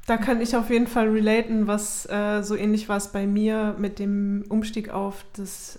Da 0.06 0.18
kann 0.18 0.40
ich 0.40 0.54
auf 0.54 0.68
jeden 0.68 0.86
Fall 0.86 1.08
relaten, 1.08 1.66
was 1.66 2.06
äh, 2.06 2.42
so 2.42 2.54
ähnlich 2.54 2.88
war 2.88 2.98
es 2.98 3.08
bei 3.08 3.26
mir 3.26 3.74
mit 3.78 3.98
dem 3.98 4.44
Umstieg 4.48 4.90
auf, 4.90 5.24
das, 5.34 5.78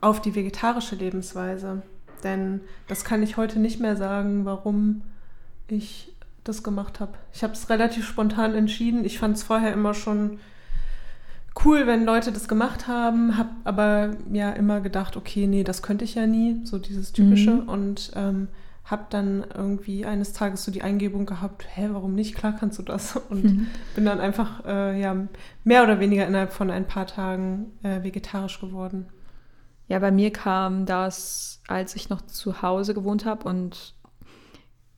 auf 0.00 0.20
die 0.20 0.34
vegetarische 0.34 0.96
Lebensweise. 0.96 1.82
Denn 2.22 2.60
das 2.88 3.04
kann 3.04 3.22
ich 3.22 3.36
heute 3.36 3.58
nicht 3.58 3.80
mehr 3.80 3.96
sagen, 3.96 4.44
warum 4.44 5.02
ich 5.68 6.12
das 6.44 6.62
gemacht 6.62 7.00
habe. 7.00 7.12
Ich 7.32 7.42
habe 7.42 7.52
es 7.52 7.70
relativ 7.70 8.06
spontan 8.06 8.54
entschieden. 8.54 9.04
Ich 9.04 9.18
fand 9.18 9.36
es 9.36 9.42
vorher 9.42 9.72
immer 9.72 9.94
schon 9.94 10.38
cool, 11.64 11.86
wenn 11.86 12.04
Leute 12.04 12.32
das 12.32 12.48
gemacht 12.48 12.86
haben, 12.86 13.36
habe 13.36 13.50
aber 13.64 14.16
ja 14.32 14.50
immer 14.52 14.80
gedacht, 14.80 15.16
okay, 15.16 15.46
nee, 15.46 15.64
das 15.64 15.82
könnte 15.82 16.04
ich 16.04 16.14
ja 16.14 16.26
nie, 16.26 16.60
so 16.64 16.78
dieses 16.78 17.12
typische. 17.12 17.52
Mhm. 17.52 17.68
Und 17.68 18.12
ähm, 18.14 18.48
habe 18.90 19.06
dann 19.10 19.44
irgendwie 19.54 20.06
eines 20.06 20.32
Tages 20.32 20.64
so 20.64 20.70
die 20.70 20.82
Eingebung 20.82 21.26
gehabt, 21.26 21.66
hä, 21.74 21.88
warum 21.92 22.14
nicht? 22.14 22.34
Klar 22.34 22.56
kannst 22.58 22.78
du 22.78 22.82
das. 22.82 23.16
Und 23.30 23.44
Mhm. 23.44 23.66
bin 23.94 24.04
dann 24.04 24.20
einfach 24.20 24.64
äh, 24.66 25.00
ja, 25.00 25.14
mehr 25.64 25.82
oder 25.82 26.00
weniger 26.00 26.26
innerhalb 26.26 26.52
von 26.52 26.70
ein 26.70 26.86
paar 26.86 27.06
Tagen 27.06 27.72
äh, 27.82 28.02
vegetarisch 28.02 28.60
geworden. 28.60 29.06
Ja, 29.88 29.98
bei 29.98 30.10
mir 30.10 30.32
kam 30.32 30.84
das, 30.86 31.62
als 31.68 31.96
ich 31.96 32.10
noch 32.10 32.22
zu 32.22 32.62
Hause 32.62 32.94
gewohnt 32.94 33.24
habe 33.24 33.48
und 33.48 33.94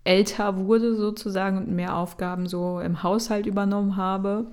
älter 0.04 0.56
wurde 0.56 0.96
sozusagen 0.96 1.58
und 1.58 1.68
mehr 1.70 1.94
Aufgaben 1.96 2.46
so 2.46 2.80
im 2.80 3.02
Haushalt 3.02 3.46
übernommen 3.46 3.96
habe. 3.96 4.50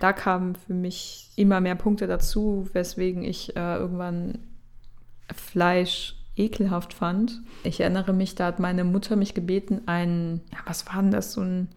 Da 0.00 0.12
kamen 0.12 0.54
für 0.56 0.74
mich 0.74 1.30
immer 1.36 1.60
mehr 1.60 1.74
Punkte 1.74 2.06
dazu, 2.06 2.68
weswegen 2.72 3.22
ich 3.22 3.56
äh, 3.56 3.76
irgendwann 3.76 4.38
Fleisch 5.34 6.17
ekelhaft 6.38 6.94
fand. 6.94 7.42
Ich 7.64 7.80
erinnere 7.80 8.12
mich, 8.12 8.34
da 8.34 8.46
hat 8.46 8.58
meine 8.60 8.84
Mutter 8.84 9.16
mich 9.16 9.34
gebeten, 9.34 9.82
ein, 9.86 10.40
ja, 10.52 10.58
was 10.66 10.86
war 10.86 11.02
denn 11.02 11.10
das, 11.10 11.32
so 11.32 11.40
ein 11.40 11.68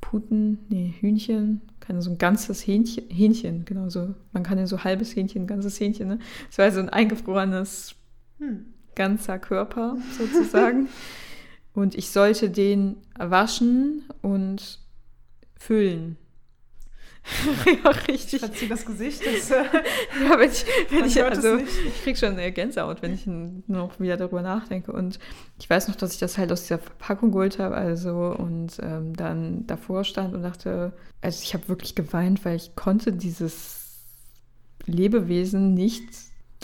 Puten, 0.00 0.58
nee, 0.68 0.94
Hühnchen, 1.00 1.60
keine 1.80 2.02
so 2.02 2.10
ein 2.10 2.18
ganzes 2.18 2.66
Hähnchen, 2.66 3.04
Hähnchen, 3.10 3.64
genau 3.64 3.88
so. 3.88 4.14
Man 4.32 4.42
kann 4.42 4.58
ja 4.58 4.66
so 4.66 4.84
halbes 4.84 5.14
Hähnchen, 5.14 5.46
ganzes 5.46 5.78
Hähnchen, 5.78 6.08
ne? 6.08 6.18
Das 6.48 6.58
war 6.58 6.70
so 6.70 6.80
ein 6.80 6.88
eingefrorenes 6.88 7.94
Hm. 8.38 8.66
ganzer 8.94 9.38
Körper 9.38 9.96
sozusagen. 10.18 10.88
und 11.74 11.94
ich 11.94 12.10
sollte 12.10 12.50
den 12.50 12.96
waschen 13.18 14.04
und 14.22 14.78
füllen. 15.56 16.16
ja, 17.84 17.90
Ich 17.90 18.08
richtig. 18.08 18.40
verziehe 18.40 18.68
das 18.68 18.84
Gesicht. 18.84 19.22
Das, 19.24 19.50
äh, 19.50 19.64
Ja, 20.24 20.38
wenn 20.38 20.50
ich, 20.50 20.64
wenn 20.90 21.04
ich 21.04 21.22
also 21.22 21.56
ich 21.58 22.02
krieg 22.02 22.18
schon 22.18 22.30
eine 22.32 22.50
Gänsehaut, 22.52 23.02
wenn 23.02 23.14
ich 23.14 23.26
noch 23.26 24.00
wieder 24.00 24.16
darüber 24.16 24.42
nachdenke. 24.42 24.92
Und 24.92 25.18
ich 25.58 25.68
weiß 25.68 25.88
noch, 25.88 25.96
dass 25.96 26.12
ich 26.14 26.18
das 26.18 26.38
halt 26.38 26.50
aus 26.52 26.62
dieser 26.62 26.78
Verpackung 26.78 27.30
geholt 27.30 27.58
habe, 27.58 27.76
also 27.76 28.34
und 28.36 28.78
ähm, 28.82 29.14
dann 29.14 29.66
davor 29.66 30.04
stand 30.04 30.34
und 30.34 30.42
dachte, 30.42 30.92
also 31.20 31.40
ich 31.42 31.54
habe 31.54 31.68
wirklich 31.68 31.94
geweint, 31.94 32.44
weil 32.44 32.56
ich 32.56 32.74
konnte 32.74 33.12
dieses 33.12 34.06
Lebewesen 34.86 35.74
nicht. 35.74 36.04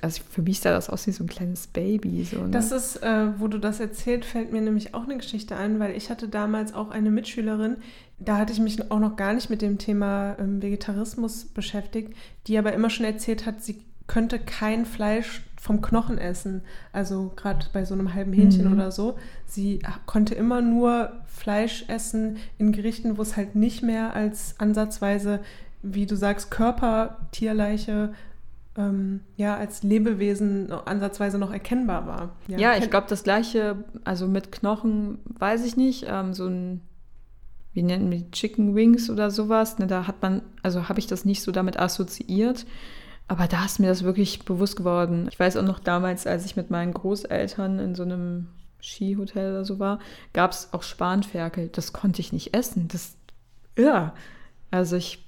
Also 0.02 0.22
für 0.28 0.42
mich 0.42 0.60
sah 0.60 0.72
das 0.72 0.90
aus 0.90 1.06
wie 1.06 1.12
so 1.12 1.24
ein 1.24 1.28
kleines 1.28 1.68
Baby. 1.68 2.24
So, 2.24 2.42
ne? 2.42 2.50
Das 2.50 2.70
ist, 2.70 3.02
äh, 3.02 3.28
wo 3.38 3.48
du 3.48 3.58
das 3.58 3.80
erzählt, 3.80 4.24
fällt 4.26 4.52
mir 4.52 4.60
nämlich 4.60 4.94
auch 4.94 5.04
eine 5.04 5.16
Geschichte 5.16 5.56
ein, 5.56 5.78
weil 5.80 5.96
ich 5.96 6.10
hatte 6.10 6.28
damals 6.28 6.74
auch 6.74 6.90
eine 6.90 7.10
Mitschülerin, 7.10 7.76
da 8.18 8.36
hatte 8.38 8.52
ich 8.52 8.60
mich 8.60 8.90
auch 8.90 8.98
noch 9.00 9.16
gar 9.16 9.32
nicht 9.32 9.48
mit 9.50 9.62
dem 9.62 9.78
Thema 9.78 10.36
ähm, 10.38 10.60
Vegetarismus 10.62 11.46
beschäftigt, 11.46 12.14
die 12.46 12.58
aber 12.58 12.72
immer 12.74 12.90
schon 12.90 13.06
erzählt 13.06 13.46
hat, 13.46 13.62
sie 13.62 13.80
könnte 14.06 14.38
kein 14.38 14.86
Fleisch 14.86 15.42
vom 15.60 15.80
Knochen 15.82 16.16
essen. 16.18 16.62
Also 16.92 17.32
gerade 17.34 17.66
bei 17.72 17.84
so 17.84 17.94
einem 17.94 18.14
halben 18.14 18.32
Hähnchen 18.32 18.66
Mhm. 18.66 18.72
oder 18.74 18.92
so. 18.92 19.18
Sie 19.46 19.80
konnte 20.06 20.34
immer 20.34 20.60
nur 20.62 21.12
Fleisch 21.26 21.84
essen 21.88 22.36
in 22.58 22.70
Gerichten, 22.72 23.18
wo 23.18 23.22
es 23.22 23.36
halt 23.36 23.56
nicht 23.56 23.82
mehr 23.82 24.14
als 24.14 24.54
ansatzweise, 24.58 25.40
wie 25.82 26.06
du 26.06 26.16
sagst, 26.16 26.50
Körper, 26.50 27.16
Tierleiche, 27.32 28.12
ähm, 28.76 29.20
ja, 29.36 29.56
als 29.56 29.82
Lebewesen 29.82 30.70
ansatzweise 30.70 31.38
noch 31.38 31.52
erkennbar 31.52 32.06
war. 32.06 32.36
Ja, 32.48 32.74
ich 32.76 32.84
kenn- 32.84 32.90
glaube, 32.90 33.06
das 33.08 33.22
gleiche, 33.22 33.84
also 34.04 34.26
mit 34.28 34.52
Knochen, 34.52 35.18
weiß 35.38 35.64
ich 35.64 35.76
nicht, 35.76 36.06
ähm, 36.08 36.34
so 36.34 36.46
ein, 36.46 36.80
wie 37.72 37.82
nennen 37.82 38.10
wir 38.10 38.18
die 38.18 38.30
Chicken 38.30 38.74
Wings 38.74 39.10
oder 39.10 39.30
sowas, 39.30 39.78
ne, 39.78 39.86
da 39.86 40.06
hat 40.06 40.22
man, 40.22 40.42
also 40.62 40.88
habe 40.88 40.98
ich 40.98 41.06
das 41.06 41.24
nicht 41.24 41.42
so 41.42 41.52
damit 41.52 41.78
assoziiert, 41.78 42.66
aber 43.28 43.46
da 43.48 43.64
ist 43.64 43.80
mir 43.80 43.88
das 43.88 44.04
wirklich 44.04 44.44
bewusst 44.44 44.76
geworden. 44.76 45.26
Ich 45.30 45.38
weiß 45.38 45.56
auch 45.56 45.62
noch 45.64 45.80
damals, 45.80 46.26
als 46.26 46.44
ich 46.44 46.54
mit 46.56 46.70
meinen 46.70 46.94
Großeltern 46.94 47.78
in 47.80 47.94
so 47.94 48.04
einem 48.04 48.46
Skihotel 48.80 49.50
oder 49.50 49.64
so 49.64 49.78
war, 49.80 49.98
gab 50.32 50.52
es 50.52 50.68
auch 50.72 50.84
Spanferkel. 50.84 51.68
Das 51.72 51.92
konnte 51.92 52.20
ich 52.20 52.32
nicht 52.32 52.54
essen. 52.54 52.86
Das, 52.88 53.16
ja, 53.76 54.14
also 54.70 54.94
ich, 54.96 55.24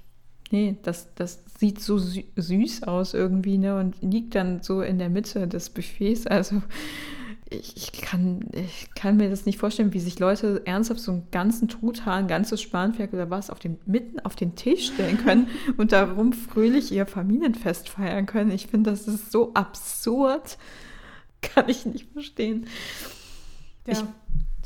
nee, 0.52 0.76
das, 0.84 1.12
das 1.16 1.40
sieht 1.59 1.81
so 1.81 1.99
sü 1.99 2.23
süß 2.37 2.85
aus 2.85 3.14
irgendwie, 3.14 3.59
ne, 3.59 3.79
und 3.79 4.01
liegt 4.01 4.35
dann 4.37 4.62
so 4.62 4.81
in 4.81 4.99
der 4.99 5.11
Mitte 5.11 5.49
des 5.49 5.71
Buffets. 5.71 6.27
Also 6.27 6.62
ich, 7.51 7.77
ich, 7.77 7.92
kann, 7.92 8.47
ich 8.53 8.94
kann 8.94 9.16
mir 9.16 9.29
das 9.29 9.44
nicht 9.44 9.59
vorstellen, 9.59 9.92
wie 9.92 10.01
sich 10.01 10.18
Leute 10.18 10.62
ernsthaft 10.66 11.01
so 11.01 11.12
einen 11.12 11.31
ganzen 11.33 11.66
Truthahn, 11.68 12.25
ein 12.25 12.29
ganzes 12.29 12.62
Spanferkel 12.62 13.18
oder 13.18 13.31
was 13.31 13.51
auf 13.51 13.59
den, 13.59 13.79
mitten 13.87 14.21
auf 14.21 14.37
den 14.37 14.55
Tisch 14.55 14.92
stellen 14.92 15.18
können 15.18 15.49
und 15.77 15.92
darum 15.92 16.33
fröhlich 16.33 16.92
ihr 16.92 17.07
Familienfest 17.07 17.88
feiern 17.88 18.27
können. 18.27 18.53
Ich 18.53 18.68
finde, 18.68 18.90
das 18.90 19.09
ist 19.09 19.33
so 19.33 19.53
absurd. 19.55 20.59
Kann 21.40 21.68
ich 21.68 21.87
nicht 21.87 22.12
verstehen. 22.12 22.66
Ja. 23.87 23.94
Ich, 23.94 24.05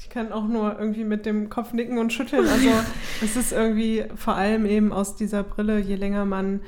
ich 0.02 0.08
kann 0.10 0.32
auch 0.32 0.48
nur 0.48 0.78
irgendwie 0.78 1.04
mit 1.04 1.26
dem 1.26 1.48
Kopf 1.48 1.72
nicken 1.72 1.96
und 1.98 2.12
schütteln. 2.12 2.46
Also 2.48 2.68
es 3.22 3.36
ist 3.36 3.52
irgendwie 3.52 4.04
vor 4.16 4.34
allem 4.34 4.66
eben 4.66 4.92
aus 4.92 5.14
dieser 5.14 5.44
Brille, 5.44 5.78
je 5.78 5.94
länger 5.94 6.24
man 6.24 6.60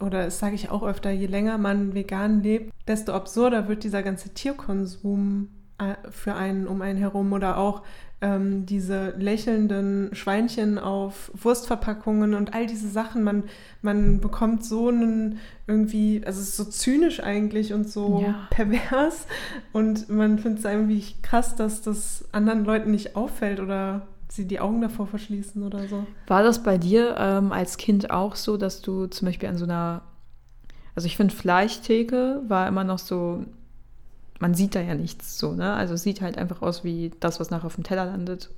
oder 0.00 0.24
das 0.24 0.38
sage 0.38 0.54
ich 0.54 0.70
auch 0.70 0.82
öfter, 0.82 1.10
je 1.10 1.26
länger 1.26 1.58
man 1.58 1.94
vegan 1.94 2.42
lebt, 2.42 2.72
desto 2.88 3.12
absurder 3.12 3.68
wird 3.68 3.84
dieser 3.84 4.02
ganze 4.02 4.30
Tierkonsum 4.30 5.50
äh, 5.78 5.94
für 6.10 6.34
einen 6.34 6.66
um 6.66 6.82
einen 6.82 6.98
herum 6.98 7.32
oder 7.32 7.58
auch 7.58 7.82
ähm, 8.22 8.66
diese 8.66 9.14
lächelnden 9.18 10.14
Schweinchen 10.14 10.78
auf 10.78 11.30
Wurstverpackungen 11.34 12.34
und 12.34 12.54
all 12.54 12.66
diese 12.66 12.88
Sachen. 12.88 13.22
Man, 13.22 13.44
man 13.82 14.20
bekommt 14.20 14.64
so 14.64 14.88
einen 14.88 15.38
irgendwie, 15.66 16.22
also 16.26 16.40
es 16.40 16.48
ist 16.48 16.56
so 16.56 16.64
zynisch 16.64 17.22
eigentlich 17.22 17.72
und 17.72 17.88
so 17.88 18.20
ja. 18.22 18.48
pervers 18.50 19.26
und 19.72 20.10
man 20.10 20.38
findet 20.38 20.60
es 20.60 20.64
irgendwie 20.70 21.04
krass, 21.22 21.56
dass 21.56 21.80
das 21.82 22.24
anderen 22.32 22.64
Leuten 22.64 22.90
nicht 22.90 23.16
auffällt 23.16 23.60
oder 23.60 24.06
sie 24.28 24.46
die 24.46 24.60
Augen 24.60 24.80
davor 24.80 25.06
verschließen 25.06 25.62
oder 25.62 25.88
so. 25.88 26.06
War 26.26 26.42
das 26.42 26.62
bei 26.62 26.78
dir 26.78 27.16
ähm, 27.18 27.52
als 27.52 27.78
Kind 27.78 28.10
auch 28.10 28.36
so, 28.36 28.56
dass 28.56 28.82
du 28.82 29.06
zum 29.06 29.26
Beispiel 29.26 29.48
an 29.48 29.56
so 29.56 29.64
einer, 29.64 30.02
also 30.94 31.06
ich 31.06 31.16
finde 31.16 31.34
Fleischtheke 31.34 32.42
war 32.46 32.68
immer 32.68 32.84
noch 32.84 32.98
so 32.98 33.44
man 34.40 34.54
sieht 34.54 34.74
da 34.74 34.80
ja 34.80 34.94
nichts 34.94 35.38
so, 35.38 35.52
ne? 35.52 35.74
Also 35.74 35.94
es 35.94 36.02
sieht 36.02 36.20
halt 36.20 36.36
einfach 36.38 36.62
aus 36.62 36.82
wie 36.82 37.12
das, 37.20 37.38
was 37.38 37.50
nachher 37.50 37.66
auf 37.66 37.74
dem 37.76 37.84
Teller 37.84 38.06
landet, 38.06 38.50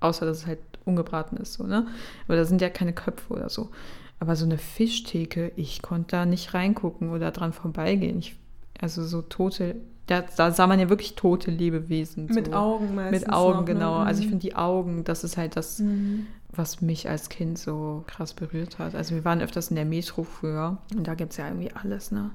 außer 0.00 0.26
dass 0.26 0.38
es 0.38 0.46
halt 0.46 0.60
ungebraten 0.84 1.38
ist, 1.38 1.54
so, 1.54 1.64
ne? 1.64 1.86
Aber 2.28 2.36
da 2.36 2.44
sind 2.44 2.60
ja 2.60 2.68
keine 2.68 2.92
Köpfe 2.92 3.32
oder 3.32 3.48
so. 3.48 3.70
Aber 4.20 4.36
so 4.36 4.44
eine 4.44 4.58
Fischtheke, 4.58 5.50
ich 5.56 5.82
konnte 5.82 6.16
da 6.16 6.26
nicht 6.26 6.54
reingucken 6.54 7.10
oder 7.10 7.30
dran 7.30 7.52
vorbeigehen. 7.52 8.18
Ich, 8.18 8.36
also 8.80 9.02
so 9.02 9.22
tote, 9.22 9.76
da, 10.06 10.22
da, 10.36 10.50
sah 10.52 10.66
man 10.66 10.78
ja 10.78 10.90
wirklich 10.90 11.14
tote 11.14 11.50
Lebewesen. 11.50 12.26
Mit 12.26 12.46
so. 12.46 12.52
Augen 12.52 12.94
meistens. 12.94 13.22
Mit 13.22 13.32
Augen, 13.32 13.52
noch, 13.52 13.66
ne? 13.66 13.72
genau. 13.72 13.98
Ne? 14.00 14.06
Also 14.06 14.20
ich 14.20 14.26
mhm. 14.26 14.30
finde 14.30 14.46
die 14.46 14.56
Augen, 14.56 15.04
das 15.04 15.24
ist 15.24 15.38
halt 15.38 15.56
das, 15.56 15.78
mhm. 15.78 16.26
was 16.50 16.82
mich 16.82 17.08
als 17.08 17.30
Kind 17.30 17.58
so 17.58 18.04
krass 18.06 18.34
berührt 18.34 18.78
hat. 18.78 18.94
Also 18.94 19.14
wir 19.14 19.24
waren 19.24 19.40
öfters 19.40 19.70
in 19.70 19.76
der 19.76 19.86
Metro 19.86 20.22
früher 20.22 20.78
und 20.94 21.08
da 21.08 21.14
gibt 21.14 21.32
es 21.32 21.38
ja 21.38 21.48
irgendwie 21.48 21.72
alles, 21.72 22.12
ne? 22.12 22.30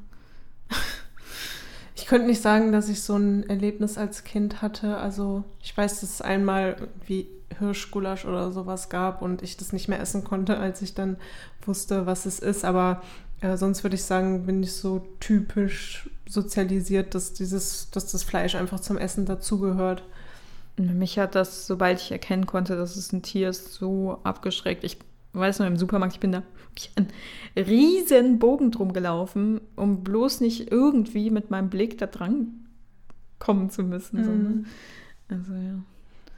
Ich 2.00 2.06
könnte 2.06 2.28
nicht 2.28 2.42
sagen, 2.42 2.72
dass 2.72 2.88
ich 2.88 3.02
so 3.02 3.18
ein 3.18 3.50
Erlebnis 3.50 3.98
als 3.98 4.24
Kind 4.24 4.62
hatte. 4.62 4.96
Also 4.98 5.44
ich 5.62 5.76
weiß, 5.76 6.00
dass 6.00 6.10
es 6.10 6.22
einmal 6.22 6.88
wie 7.06 7.28
Hirschgulasch 7.58 8.24
oder 8.24 8.54
sowas 8.54 8.88
gab 8.88 9.22
und 9.22 9.42
ich 9.42 9.58
das 9.58 9.74
nicht 9.74 9.90
mehr 9.90 10.00
essen 10.00 10.24
konnte, 10.24 10.58
als 10.58 10.82
ich 10.82 10.94
dann 10.94 11.18
wusste, 11.62 12.06
was 12.06 12.26
es 12.26 12.40
ist. 12.40 12.64
Aber 12.64 13.02
äh, 13.42 13.58
sonst 13.58 13.84
würde 13.84 13.98
ich 13.98 14.06
sagen, 14.06 14.46
bin 14.46 14.64
ich 14.64 14.72
so 14.72 15.08
typisch 15.20 16.10
sozialisiert, 16.26 17.16
dass 17.16 17.34
dieses, 17.34 17.90
dass 17.92 18.10
das 18.10 18.24
Fleisch 18.24 18.56
einfach 18.56 18.80
zum 18.80 18.98
Essen 18.98 19.26
dazugehört. 19.26 20.04
Mich 20.78 21.20
hat 21.20 21.36
das, 21.36 21.68
sobald 21.68 22.00
ich 22.00 22.14
erkennen 22.14 22.46
konnte, 22.46 22.78
dass 22.78 22.96
es 22.96 23.12
ein 23.12 23.24
Tier 23.24 23.50
ist, 23.50 23.74
so 23.74 24.20
abgeschreckt. 24.24 24.86
Ich 24.86 25.00
weiß 25.34 25.60
noch, 25.60 25.68
im 25.68 25.76
Supermarkt, 25.76 26.14
ich 26.14 26.22
bin 26.22 26.32
da 26.32 26.44
einen 26.96 27.08
riesen 27.56 28.40
Bogen 28.40 28.72
drum 28.72 28.94
gelaufen, 28.94 29.62
um 29.76 30.04
bloß 30.04 30.42
nicht 30.42 30.72
irgendwie 30.72 31.30
mit 31.30 31.50
meinem 31.50 31.70
Blick 31.70 31.98
da 31.98 32.08
dran 32.08 32.68
kommen 33.40 33.70
zu 33.70 33.84
müssen. 33.84 34.20
Mhm. 34.20 34.26
So, 34.26 34.32
ne? 34.32 34.64
Also 35.30 35.54
ja. 35.54 35.84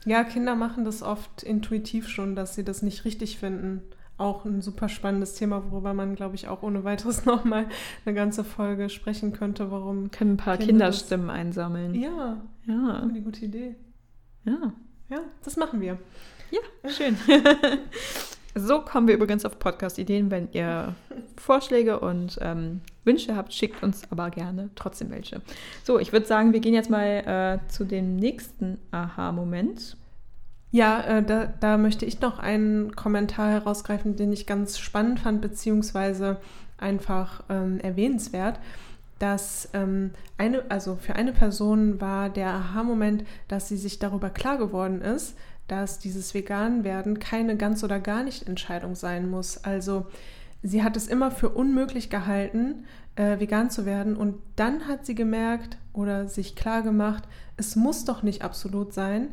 Ja, 0.05 0.23
Kinder 0.23 0.55
machen 0.55 0.83
das 0.83 1.03
oft 1.03 1.43
intuitiv 1.43 2.07
schon, 2.07 2.35
dass 2.35 2.55
sie 2.55 2.63
das 2.63 2.81
nicht 2.81 3.05
richtig 3.05 3.37
finden. 3.37 3.81
Auch 4.17 4.45
ein 4.45 4.61
super 4.61 4.89
spannendes 4.89 5.35
Thema, 5.35 5.71
worüber 5.71 5.93
man, 5.93 6.15
glaube 6.15 6.35
ich, 6.35 6.47
auch 6.47 6.63
ohne 6.63 6.83
weiteres 6.83 7.25
nochmal 7.25 7.67
eine 8.05 8.15
ganze 8.15 8.43
Folge 8.43 8.89
sprechen 8.89 9.33
könnte, 9.33 9.71
warum. 9.71 10.11
Können 10.11 10.33
ein 10.33 10.37
paar 10.37 10.57
Kinder 10.57 10.85
Kinderstimmen 10.85 11.27
das... 11.27 11.35
einsammeln. 11.35 11.95
Ja. 11.95 12.41
Ja. 12.65 13.01
Eine 13.01 13.21
gute 13.21 13.45
Idee. 13.45 13.75
Ja. 14.45 14.73
Ja, 15.09 15.19
das 15.43 15.57
machen 15.57 15.81
wir. 15.81 15.97
Ja, 16.51 16.89
schön. 16.89 17.17
So 18.55 18.81
kommen 18.81 19.07
wir 19.07 19.15
übrigens 19.15 19.45
auf 19.45 19.59
Podcast-Ideen. 19.59 20.29
Wenn 20.29 20.49
ihr 20.51 20.93
Vorschläge 21.37 21.99
und 21.99 22.37
ähm, 22.41 22.81
Wünsche 23.05 23.35
habt, 23.35 23.53
schickt 23.53 23.81
uns 23.81 24.03
aber 24.11 24.29
gerne 24.29 24.69
trotzdem 24.75 25.09
welche. 25.09 25.41
So, 25.83 25.99
ich 25.99 26.11
würde 26.11 26.25
sagen, 26.25 26.51
wir 26.51 26.59
gehen 26.59 26.73
jetzt 26.73 26.89
mal 26.89 27.59
äh, 27.63 27.69
zu 27.69 27.85
dem 27.85 28.17
nächsten 28.17 28.77
Aha-Moment. 28.91 29.95
Ja, 30.71 31.01
äh, 31.01 31.23
da, 31.23 31.53
da, 31.59 31.77
möchte 31.77 32.05
ich 32.05 32.21
noch 32.21 32.39
einen 32.39 32.95
Kommentar 32.95 33.51
herausgreifen, 33.51 34.15
den 34.15 34.31
ich 34.31 34.47
ganz 34.47 34.79
spannend 34.79 35.19
fand, 35.19 35.41
beziehungsweise 35.41 36.37
einfach 36.77 37.43
ähm, 37.49 37.79
erwähnenswert 37.79 38.59
dass 39.21 39.69
ähm, 39.73 40.11
eine, 40.39 40.63
also 40.69 40.95
für 40.95 41.15
eine 41.15 41.31
Person 41.31 42.01
war 42.01 42.29
der 42.29 42.49
Aha-Moment, 42.49 43.23
dass 43.47 43.67
sie 43.67 43.77
sich 43.77 43.99
darüber 43.99 44.31
klar 44.31 44.57
geworden 44.57 45.01
ist, 45.01 45.37
dass 45.71 45.99
dieses 45.99 46.33
Vegan-Werden 46.33 47.19
keine 47.19 47.55
ganz 47.55 47.81
oder 47.83 48.01
gar 48.01 48.23
nicht 48.23 48.47
Entscheidung 48.47 48.93
sein 48.93 49.29
muss. 49.29 49.63
Also 49.63 50.05
sie 50.61 50.83
hat 50.83 50.97
es 50.97 51.07
immer 51.07 51.31
für 51.31 51.47
unmöglich 51.47 52.09
gehalten, 52.09 52.85
äh, 53.15 53.39
vegan 53.39 53.69
zu 53.69 53.85
werden 53.85 54.17
und 54.17 54.35
dann 54.57 54.87
hat 54.87 55.05
sie 55.05 55.15
gemerkt 55.15 55.77
oder 55.93 56.27
sich 56.27 56.55
klar 56.55 56.81
gemacht, 56.81 57.23
es 57.55 57.77
muss 57.77 58.03
doch 58.03 58.21
nicht 58.21 58.41
absolut 58.41 58.93
sein. 58.93 59.29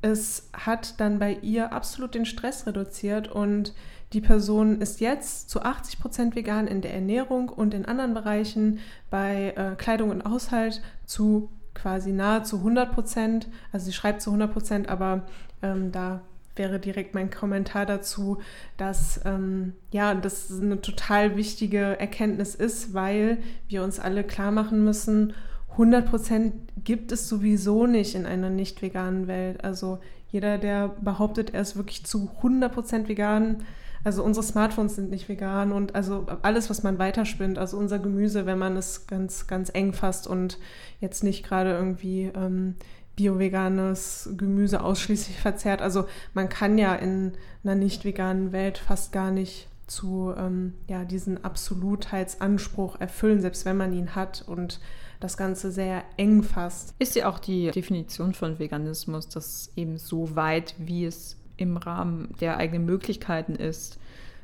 Es 0.00 0.48
hat 0.52 1.00
dann 1.00 1.18
bei 1.18 1.38
ihr 1.42 1.72
absolut 1.72 2.14
den 2.14 2.26
Stress 2.26 2.66
reduziert 2.66 3.26
und 3.26 3.74
die 4.12 4.20
Person 4.20 4.80
ist 4.80 5.00
jetzt 5.00 5.50
zu 5.50 5.62
80 5.62 5.98
Prozent 5.98 6.36
vegan 6.36 6.68
in 6.68 6.82
der 6.82 6.94
Ernährung 6.94 7.48
und 7.48 7.74
in 7.74 7.84
anderen 7.84 8.14
Bereichen 8.14 8.78
bei 9.10 9.54
äh, 9.56 9.74
Kleidung 9.76 10.10
und 10.10 10.24
Haushalt 10.24 10.82
zu 11.04 11.48
quasi 11.74 12.12
nahezu 12.12 12.58
100 12.58 12.92
Prozent. 12.92 13.48
Also 13.72 13.86
sie 13.86 13.92
schreibt 13.92 14.22
zu 14.22 14.30
100 14.30 14.52
Prozent, 14.52 14.88
aber 14.88 15.26
ähm, 15.64 15.90
da 15.90 16.20
wäre 16.56 16.78
direkt 16.78 17.14
mein 17.14 17.30
Kommentar 17.30 17.84
dazu, 17.86 18.38
dass 18.76 19.20
ähm, 19.24 19.72
ja, 19.90 20.14
das 20.14 20.52
eine 20.52 20.80
total 20.80 21.36
wichtige 21.36 21.98
Erkenntnis 21.98 22.54
ist, 22.54 22.94
weil 22.94 23.38
wir 23.68 23.82
uns 23.82 23.98
alle 23.98 24.22
klar 24.22 24.52
machen 24.52 24.84
müssen, 24.84 25.34
100 25.72 26.08
Prozent 26.08 26.54
gibt 26.84 27.10
es 27.10 27.28
sowieso 27.28 27.86
nicht 27.86 28.14
in 28.14 28.26
einer 28.26 28.50
nicht 28.50 28.80
veganen 28.80 29.26
Welt. 29.26 29.64
Also 29.64 29.98
jeder, 30.30 30.58
der 30.58 30.88
behauptet, 31.00 31.52
er 31.52 31.62
ist 31.62 31.74
wirklich 31.76 32.06
zu 32.06 32.30
100 32.36 32.72
Prozent 32.72 33.08
vegan, 33.08 33.64
also 34.04 34.22
unsere 34.22 34.44
Smartphones 34.44 34.96
sind 34.96 35.10
nicht 35.10 35.28
vegan 35.28 35.72
und 35.72 35.94
also 35.94 36.26
alles, 36.42 36.68
was 36.68 36.82
man 36.82 36.98
weiterspinnt, 36.98 37.58
also 37.58 37.78
unser 37.78 37.98
Gemüse, 37.98 38.44
wenn 38.44 38.58
man 38.58 38.76
es 38.76 39.06
ganz, 39.06 39.46
ganz 39.46 39.70
eng 39.72 39.94
fasst 39.94 40.26
und 40.26 40.58
jetzt 41.00 41.24
nicht 41.24 41.44
gerade 41.44 41.72
irgendwie 41.72 42.30
ähm, 42.36 42.74
bio-veganes 43.16 44.30
Gemüse 44.36 44.82
ausschließlich 44.82 45.38
verzehrt. 45.38 45.82
Also 45.82 46.06
man 46.32 46.48
kann 46.48 46.78
ja 46.78 46.94
in 46.94 47.32
einer 47.62 47.74
nicht 47.74 48.04
veganen 48.04 48.52
Welt 48.52 48.78
fast 48.78 49.12
gar 49.12 49.30
nicht 49.30 49.68
zu 49.86 50.32
ähm, 50.36 50.74
ja, 50.88 51.04
diesen 51.04 51.44
Absolutheitsanspruch 51.44 53.00
erfüllen, 53.00 53.40
selbst 53.40 53.64
wenn 53.64 53.76
man 53.76 53.92
ihn 53.92 54.14
hat 54.14 54.44
und 54.46 54.80
das 55.20 55.36
Ganze 55.36 55.70
sehr 55.70 56.02
eng 56.16 56.42
fasst. 56.42 56.94
Ist 56.98 57.14
ja 57.14 57.28
auch 57.28 57.38
die 57.38 57.70
Definition 57.70 58.34
von 58.34 58.58
Veganismus, 58.58 59.28
dass 59.28 59.70
eben 59.76 59.98
so 59.98 60.36
weit, 60.36 60.74
wie 60.78 61.04
es 61.04 61.36
im 61.56 61.76
Rahmen 61.76 62.34
der 62.40 62.56
eigenen 62.56 62.84
Möglichkeiten 62.84 63.54
ist. 63.54 63.98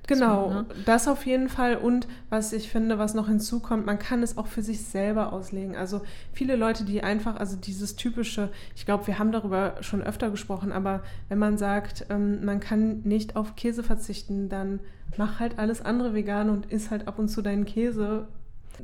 Genau, 0.07 0.49
so, 0.49 0.55
ne? 0.55 0.67
das 0.87 1.07
auf 1.09 1.25
jeden 1.27 1.49
Fall. 1.49 1.77
Und 1.77 2.09
was 2.31 2.53
ich 2.53 2.69
finde, 2.69 2.99
was 2.99 3.15
noch 3.15 3.29
hinzukommt, 3.29 3.87
man 3.87 3.99
kann 3.99 4.23
es 4.23 4.37
auch 4.37 4.47
für 4.47 4.63
sich 4.63 4.83
selber 4.83 5.33
auslegen. 5.33 5.77
Also 5.77 6.03
viele 6.33 6.57
Leute, 6.57 6.85
die 6.85 7.03
einfach, 7.03 7.37
also 7.37 7.57
dieses 7.57 7.97
typische, 7.97 8.51
ich 8.75 8.87
glaube, 8.87 9.07
wir 9.07 9.19
haben 9.19 9.33
darüber 9.33 9.75
schon 9.81 10.03
öfter 10.03 10.31
gesprochen, 10.31 10.73
aber 10.73 11.03
wenn 11.29 11.39
man 11.39 11.59
sagt, 11.59 12.07
ähm, 12.11 12.45
man 12.45 12.61
kann 12.61 13.03
nicht 13.05 13.37
auf 13.37 13.57
Käse 13.57 13.83
verzichten, 13.83 14.49
dann 14.49 14.81
mach 15.17 15.41
halt 15.41 15.59
alles 15.59 15.81
andere 15.83 16.15
vegan 16.15 16.51
und 16.51 16.67
isst 16.67 16.91
halt 16.91 17.07
ab 17.07 17.19
und 17.19 17.29
zu 17.29 17.43
deinen 17.43 17.65
Käse. 17.65 18.29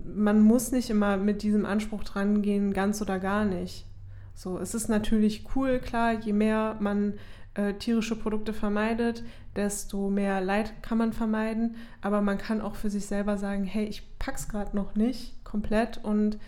Man 0.04 0.42
muss 0.42 0.72
nicht 0.72 0.90
immer 0.90 1.16
mit 1.16 1.42
diesem 1.42 1.64
Anspruch 1.64 2.04
dran 2.04 2.42
gehen, 2.42 2.72
ganz 2.72 3.00
oder 3.00 3.18
gar 3.18 3.44
nicht. 3.44 3.86
So, 4.34 4.58
es 4.58 4.74
ist 4.74 4.88
natürlich 4.88 5.46
cool, 5.56 5.78
klar, 5.78 6.12
je 6.12 6.34
mehr 6.34 6.76
man 6.78 7.14
äh, 7.54 7.72
tierische 7.74 8.16
Produkte 8.16 8.52
vermeidet, 8.52 9.24
desto 9.56 10.10
mehr 10.10 10.40
Leid 10.40 10.82
kann 10.82 10.98
man 10.98 11.12
vermeiden. 11.12 11.76
Aber 12.00 12.20
man 12.20 12.38
kann 12.38 12.60
auch 12.60 12.74
für 12.74 12.90
sich 12.90 13.06
selber 13.06 13.38
sagen, 13.38 13.64
hey, 13.64 13.86
ich 13.86 14.18
pack's 14.18 14.48
gerade 14.48 14.76
noch 14.76 14.94
nicht 14.94 15.44
komplett 15.44 15.98
und 16.02 16.38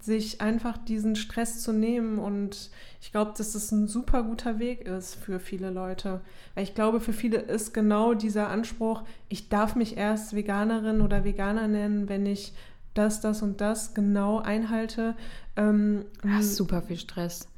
sich 0.00 0.40
einfach 0.40 0.76
diesen 0.76 1.16
Stress 1.16 1.62
zu 1.62 1.72
nehmen. 1.72 2.18
Und 2.18 2.70
ich 3.00 3.10
glaube, 3.10 3.32
dass 3.36 3.52
das 3.52 3.72
ein 3.72 3.88
super 3.88 4.22
guter 4.22 4.58
Weg 4.58 4.86
ist 4.86 5.14
für 5.14 5.40
viele 5.40 5.70
Leute. 5.70 6.20
Weil 6.54 6.64
ich 6.64 6.74
glaube, 6.74 7.00
für 7.00 7.12
viele 7.12 7.38
ist 7.38 7.72
genau 7.72 8.14
dieser 8.14 8.48
Anspruch, 8.48 9.02
ich 9.28 9.48
darf 9.48 9.76
mich 9.76 9.96
erst 9.96 10.34
Veganerin 10.34 11.00
oder 11.00 11.24
Veganer 11.24 11.68
nennen, 11.68 12.08
wenn 12.08 12.26
ich 12.26 12.52
das, 12.92 13.20
das 13.20 13.42
und 13.42 13.60
das 13.60 13.94
genau 13.94 14.38
einhalte. 14.38 15.14
Ähm, 15.56 16.04
das 16.22 16.46
ist 16.46 16.56
super 16.56 16.82
viel 16.82 16.98
Stress. 16.98 17.48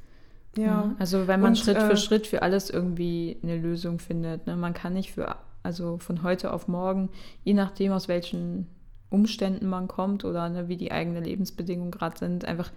Ja. 0.57 0.85
Mhm. 0.85 0.95
Also 0.99 1.27
wenn 1.27 1.39
man 1.39 1.51
Und, 1.51 1.57
Schritt 1.57 1.77
äh, 1.77 1.87
für 1.87 1.97
Schritt 1.97 2.27
für 2.27 2.41
alles 2.41 2.69
irgendwie 2.69 3.37
eine 3.43 3.57
Lösung 3.57 3.99
findet. 3.99 4.47
Ne? 4.47 4.55
Man 4.55 4.73
kann 4.73 4.93
nicht 4.93 5.13
für, 5.13 5.35
also 5.63 5.97
von 5.97 6.23
heute 6.23 6.53
auf 6.53 6.67
morgen, 6.67 7.09
je 7.43 7.53
nachdem 7.53 7.91
aus 7.91 8.07
welchen 8.07 8.67
Umständen 9.09 9.67
man 9.67 9.87
kommt 9.87 10.25
oder 10.25 10.49
ne, 10.49 10.67
wie 10.67 10.77
die 10.77 10.91
eigenen 10.91 11.23
Lebensbedingungen 11.23 11.91
gerade 11.91 12.17
sind, 12.17 12.45
einfach 12.45 12.71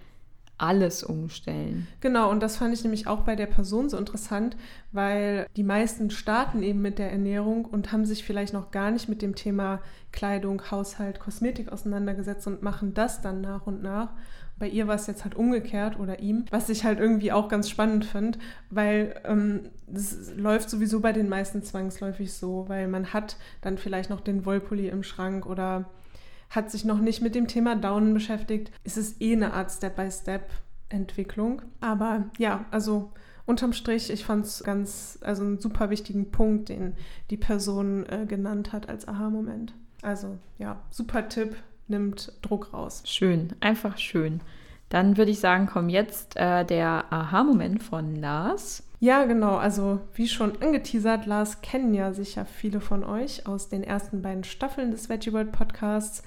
alles 0.61 1.03
umstellen. 1.03 1.87
Genau, 2.01 2.31
und 2.31 2.41
das 2.41 2.59
fand 2.59 2.75
ich 2.75 2.83
nämlich 2.83 3.07
auch 3.07 3.21
bei 3.21 3.35
der 3.35 3.47
Person 3.47 3.89
so 3.89 3.97
interessant, 3.97 4.57
weil 4.93 5.47
die 5.57 5.63
meisten 5.63 6.11
starten 6.11 6.63
eben 6.63 6.83
mit 6.83 6.99
der 6.99 7.11
Ernährung 7.11 7.65
und 7.65 7.93
haben 7.93 8.05
sich 8.05 8.25
vielleicht 8.25 8.53
noch 8.53 8.71
gar 8.71 8.91
nicht 8.91 9.09
mit 9.09 9.23
dem 9.23 9.35
Thema 9.35 9.81
Kleidung, 10.13 10.63
Haushalt, 10.71 11.19
Kosmetik 11.19 11.73
auseinandergesetzt 11.73 12.47
und 12.47 12.63
machen 12.63 12.93
das 12.93 13.23
dann 13.23 13.41
nach 13.41 13.67
und 13.67 13.83
nach. 13.83 14.11
Bei 14.61 14.69
ihr 14.69 14.87
war 14.87 14.95
es 14.95 15.07
jetzt 15.07 15.25
halt 15.25 15.35
umgekehrt 15.35 15.99
oder 15.99 16.21
ihm, 16.21 16.45
was 16.51 16.69
ich 16.69 16.85
halt 16.85 17.01
irgendwie 17.01 17.33
auch 17.33 17.49
ganz 17.49 17.71
spannend 17.71 18.05
finde, 18.05 18.39
weil 18.69 19.19
ähm, 19.25 19.71
das 19.87 20.33
läuft 20.37 20.69
sowieso 20.69 21.01
bei 21.01 21.13
den 21.13 21.31
meisten 21.31 21.63
zwangsläufig 21.63 22.35
so, 22.35 22.69
weil 22.69 22.87
man 22.87 23.15
hat 23.15 23.39
dann 23.63 23.79
vielleicht 23.79 24.11
noch 24.11 24.21
den 24.21 24.45
Wollpulli 24.45 24.89
im 24.89 25.03
Schrank 25.03 25.47
oder 25.47 25.87
hat 26.51 26.71
sich 26.71 26.85
noch 26.85 26.99
nicht 26.99 27.23
mit 27.23 27.35
dem 27.35 27.49
Thema 27.49 27.75
Daunen 27.75 28.13
beschäftigt, 28.13 28.71
ist 28.85 28.99
es 28.99 29.19
eh 29.21 29.33
eine 29.33 29.55
Art 29.55 29.71
Step-by-Step-Entwicklung. 29.71 31.63
Aber 31.81 32.27
ja, 32.37 32.67
also 32.71 33.13
unterm 33.47 33.73
Strich, 33.73 34.11
ich 34.11 34.27
fand 34.27 34.45
es 34.45 34.63
ganz, 34.63 35.19
also 35.23 35.43
einen 35.43 35.59
super 35.59 35.89
wichtigen 35.89 36.31
Punkt, 36.33 36.69
den 36.69 36.97
die 37.31 37.39
Person 37.39 38.05
äh, 38.07 38.27
genannt 38.27 38.75
hat 38.75 38.91
als 38.91 39.09
Aha-Moment. 39.09 39.73
Also 40.03 40.39
ja, 40.59 40.83
super 40.91 41.31
Tipp, 41.31 41.57
nimmt 41.91 42.33
Druck 42.43 42.73
raus. 42.73 43.03
Schön, 43.05 43.55
einfach 43.61 43.99
schön. 43.99 44.41
Dann 44.89 45.17
würde 45.17 45.31
ich 45.31 45.41
sagen, 45.41 45.67
kommt 45.67 45.91
jetzt 45.91 46.37
äh, 46.37 46.65
der 46.65 47.05
Aha-Moment 47.11 47.83
von 47.83 48.17
Lars. 48.17 48.83
Ja, 48.99 49.25
genau. 49.25 49.57
Also 49.57 50.01
wie 50.15 50.29
schon 50.29 50.61
angeteasert, 50.61 51.27
Lars 51.27 51.63
kennen 51.63 51.95
ja 51.95 52.13
sicher 52.13 52.45
viele 52.45 52.81
von 52.81 53.05
euch 53.05 53.47
aus 53.47 53.69
den 53.69 53.83
ersten 53.83 54.21
beiden 54.21 54.45
Staffeln 54.45 54.91
des 54.91 55.09
Veggie 55.09 55.33
World 55.33 55.53
Podcasts. 55.53 56.23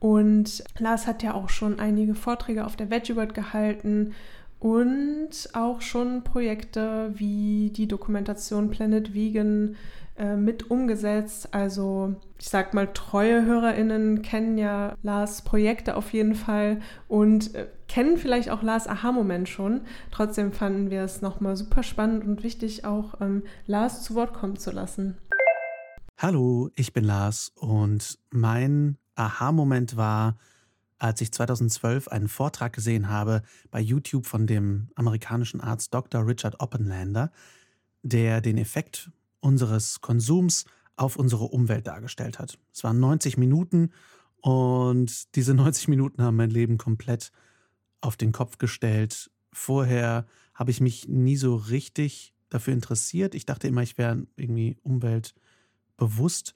Und 0.00 0.64
Lars 0.78 1.06
hat 1.06 1.22
ja 1.22 1.34
auch 1.34 1.50
schon 1.50 1.78
einige 1.78 2.14
Vorträge 2.14 2.64
auf 2.64 2.74
der 2.74 2.90
Veggie 2.90 3.16
World 3.16 3.34
gehalten 3.34 4.14
und 4.58 5.30
auch 5.52 5.80
schon 5.80 6.24
Projekte 6.24 7.12
wie 7.14 7.70
die 7.70 7.86
Dokumentation 7.86 8.70
Planet 8.70 9.14
Vegan 9.14 9.76
äh, 10.16 10.36
mit 10.36 10.70
umgesetzt. 10.70 11.52
Also 11.52 12.14
ich 12.38 12.48
sag 12.48 12.74
mal, 12.74 12.88
treue 12.92 13.44
HörerInnen 13.44 14.22
kennen 14.22 14.58
ja 14.58 14.94
Lars 15.02 15.42
Projekte 15.42 15.96
auf 15.96 16.12
jeden 16.12 16.34
Fall 16.34 16.80
und 17.08 17.54
äh, 17.54 17.66
kennen 17.88 18.16
vielleicht 18.16 18.50
auch 18.50 18.62
Lars 18.62 18.86
Aha-Moment 18.86 19.48
schon. 19.48 19.82
Trotzdem 20.10 20.52
fanden 20.52 20.90
wir 20.90 21.02
es 21.02 21.22
nochmal 21.22 21.56
super 21.56 21.82
spannend 21.82 22.24
und 22.24 22.42
wichtig, 22.42 22.84
auch 22.84 23.20
ähm, 23.20 23.42
Lars 23.66 24.02
zu 24.02 24.14
Wort 24.14 24.32
kommen 24.32 24.56
zu 24.56 24.70
lassen. 24.70 25.18
Hallo, 26.18 26.70
ich 26.76 26.92
bin 26.92 27.04
Lars 27.04 27.52
und 27.56 28.18
mein 28.30 28.98
Aha-Moment 29.14 29.96
war, 29.96 30.36
als 30.98 31.20
ich 31.20 31.32
2012 31.32 32.08
einen 32.08 32.28
Vortrag 32.28 32.72
gesehen 32.74 33.08
habe 33.08 33.42
bei 33.70 33.80
YouTube 33.80 34.26
von 34.26 34.46
dem 34.46 34.88
amerikanischen 34.94 35.60
Arzt 35.60 35.94
Dr. 35.94 36.26
Richard 36.26 36.60
Oppenlander, 36.60 37.32
der 38.02 38.40
den 38.40 38.58
Effekt 38.58 39.10
unseres 39.40 40.00
Konsums 40.00 40.64
auf 40.96 41.16
unsere 41.16 41.44
Umwelt 41.44 41.86
dargestellt 41.86 42.38
hat. 42.38 42.58
Es 42.72 42.84
waren 42.84 43.00
90 43.00 43.36
Minuten 43.38 43.90
und 44.40 45.34
diese 45.34 45.54
90 45.54 45.88
Minuten 45.88 46.22
haben 46.22 46.36
mein 46.36 46.50
Leben 46.50 46.78
komplett 46.78 47.32
auf 48.00 48.16
den 48.16 48.32
Kopf 48.32 48.58
gestellt. 48.58 49.30
Vorher 49.52 50.26
habe 50.54 50.70
ich 50.70 50.80
mich 50.80 51.08
nie 51.08 51.36
so 51.36 51.56
richtig 51.56 52.34
dafür 52.50 52.74
interessiert. 52.74 53.34
Ich 53.34 53.46
dachte 53.46 53.68
immer, 53.68 53.82
ich 53.82 53.96
wäre 53.96 54.26
irgendwie 54.36 54.76
umweltbewusst, 54.82 56.54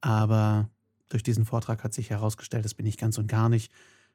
aber 0.00 0.70
durch 1.08 1.22
diesen 1.22 1.44
Vortrag 1.44 1.82
hat 1.82 1.92
sich 1.92 2.10
herausgestellt, 2.10 2.64
das 2.64 2.74
bin 2.74 2.86
ich 2.86 2.96
ganz 2.96 3.18
und 3.18 3.26
gar 3.26 3.48
nicht. 3.48 3.72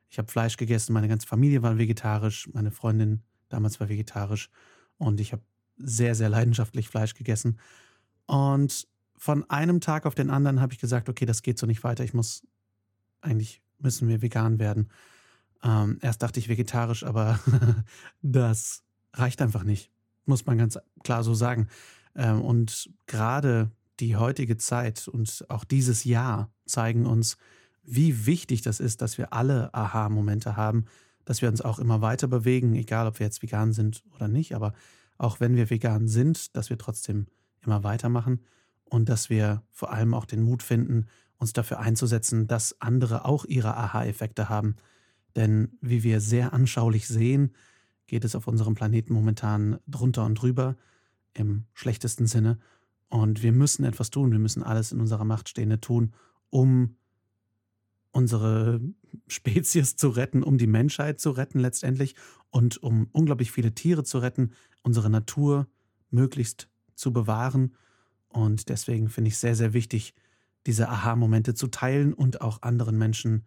Ich 0.10 0.18
habe 0.18 0.32
Fleisch 0.32 0.58
gegessen, 0.58 0.94
meine 0.94 1.08
ganze 1.08 1.28
Familie 1.28 1.62
war 1.62 1.78
vegetarisch, 1.78 2.50
meine 2.54 2.72
Freundin 2.72 3.24
damals 3.50 3.80
war 3.80 3.90
vegetarisch 3.90 4.50
und 4.98 5.20
ich 5.20 5.34
habe 5.34 5.44
sehr, 5.78 6.16
sehr 6.16 6.30
leidenschaftlich 6.30 6.88
Fleisch 6.88 7.16
gegessen. 7.16 7.60
Und 8.28 8.88
von 9.18 9.50
einem 9.50 9.82
Tag 9.82 10.06
auf 10.06 10.16
den 10.16 10.30
anderen 10.30 10.62
habe 10.62 10.74
ich 10.74 10.80
gesagt, 10.80 11.10
okay, 11.10 11.26
das 11.26 11.42
geht 11.42 11.58
so 11.58 11.66
nicht 11.66 11.84
weiter. 11.84 12.04
Ich 12.04 12.14
muss, 12.14 12.44
eigentlich 13.22 13.62
müssen 13.80 14.08
wir 14.08 14.22
vegan 14.22 14.60
werden. 14.60 14.90
Ähm, 15.64 16.00
erst 16.02 16.22
dachte 16.22 16.40
ich 16.40 16.50
vegetarisch, 16.50 17.04
aber 17.04 17.40
das 18.22 18.84
reicht 19.14 19.42
einfach 19.42 19.64
nicht. 19.64 19.92
Muss 20.26 20.46
man 20.46 20.58
ganz 20.58 20.78
klar 21.04 21.24
so 21.24 21.34
sagen. 21.34 21.68
Ähm, 22.16 22.42
und 22.42 22.90
gerade 23.08 23.72
die 24.00 24.16
heutige 24.16 24.58
Zeit 24.58 25.08
und 25.08 25.46
auch 25.50 25.64
dieses 25.64 26.04
Jahr 26.04 26.52
zeigen 26.66 27.06
uns, 27.06 27.38
wie 27.84 28.26
wichtig 28.26 28.62
das 28.62 28.80
ist, 28.80 29.02
dass 29.02 29.18
wir 29.18 29.34
alle 29.34 29.74
Aha-Momente 29.74 30.56
haben, 30.56 30.86
dass 31.24 31.42
wir 31.42 31.50
uns 31.50 31.62
auch 31.62 31.80
immer 31.80 32.02
weiter 32.02 32.28
bewegen, 32.28 32.76
egal 32.76 33.08
ob 33.08 33.20
wir 33.20 33.26
jetzt 33.26 33.42
vegan 33.42 33.74
sind 33.74 34.04
oder 34.14 34.28
nicht, 34.28 34.56
aber 34.56 34.74
auch 35.18 35.40
wenn 35.40 35.56
wir 35.56 35.70
vegan 35.70 36.08
sind, 36.08 36.56
dass 36.56 36.70
wir 36.70 36.78
trotzdem 36.78 37.28
immer 37.66 37.84
weitermachen 37.84 38.42
und 38.86 39.10
dass 39.10 39.30
wir 39.30 39.64
vor 39.72 39.92
allem 39.92 40.14
auch 40.14 40.26
den 40.26 40.42
Mut 40.42 40.64
finden, 40.64 41.08
uns 41.38 41.54
dafür 41.54 41.80
einzusetzen, 41.80 42.48
dass 42.48 42.80
andere 42.82 43.26
auch 43.26 43.46
ihre 43.46 43.76
Aha-Effekte 43.76 44.50
haben. 44.50 44.76
Denn 45.36 45.78
wie 45.82 46.04
wir 46.04 46.22
sehr 46.22 46.54
anschaulich 46.54 47.08
sehen, 47.08 47.54
geht 48.08 48.24
es 48.24 48.36
auf 48.36 48.48
unserem 48.48 48.76
Planeten 48.76 49.14
momentan 49.14 49.80
drunter 49.88 50.26
und 50.26 50.36
drüber, 50.36 50.78
im 51.34 51.66
schlechtesten 51.74 52.28
Sinne. 52.28 52.60
Und 53.10 53.44
wir 53.44 53.52
müssen 53.52 53.84
etwas 53.84 54.10
tun, 54.10 54.32
wir 54.32 54.40
müssen 54.40 54.64
alles 54.64 54.92
in 54.92 55.00
unserer 55.00 55.26
Macht 55.26 55.50
Stehende 55.50 55.82
tun, 55.82 56.14
um 56.50 56.96
unsere 58.12 58.80
Spezies 59.28 59.98
zu 59.98 60.10
retten, 60.10 60.44
um 60.44 60.58
die 60.58 60.68
Menschheit 60.68 61.20
zu 61.20 61.32
retten 61.32 61.60
letztendlich 61.60 62.16
und 62.50 62.82
um 62.82 63.10
unglaublich 63.12 63.52
viele 63.52 63.74
Tiere 63.74 64.04
zu 64.04 64.20
retten, 64.20 64.52
unsere 64.84 65.10
Natur 65.10 65.68
möglichst 66.10 66.70
zu 66.96 67.14
bewahren. 67.14 67.76
Und 68.30 68.70
deswegen 68.70 69.10
finde 69.10 69.30
ich 69.30 69.38
sehr, 69.38 69.56
sehr 69.56 69.74
wichtig, 69.74 70.14
diese 70.66 70.90
Aha-Momente 70.90 71.54
zu 71.54 71.68
teilen 71.68 72.14
und 72.14 72.42
auch 72.42 72.62
anderen 72.62 72.98
Menschen 72.98 73.46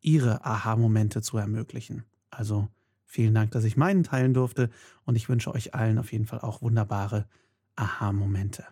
ihre 0.00 0.44
Aha-Momente 0.44 1.22
zu 1.22 1.38
ermöglichen. 1.38 2.04
Also 2.30 2.68
vielen 3.04 3.34
Dank, 3.34 3.52
dass 3.52 3.64
ich 3.64 3.76
meinen 3.76 4.04
teilen 4.04 4.34
durfte 4.34 4.70
und 5.04 5.16
ich 5.16 5.28
wünsche 5.28 5.52
euch 5.52 5.74
allen 5.74 5.98
auf 5.98 6.12
jeden 6.12 6.26
Fall 6.26 6.40
auch 6.40 6.62
wunderbare 6.62 7.26
Aha-Momente. 7.76 8.64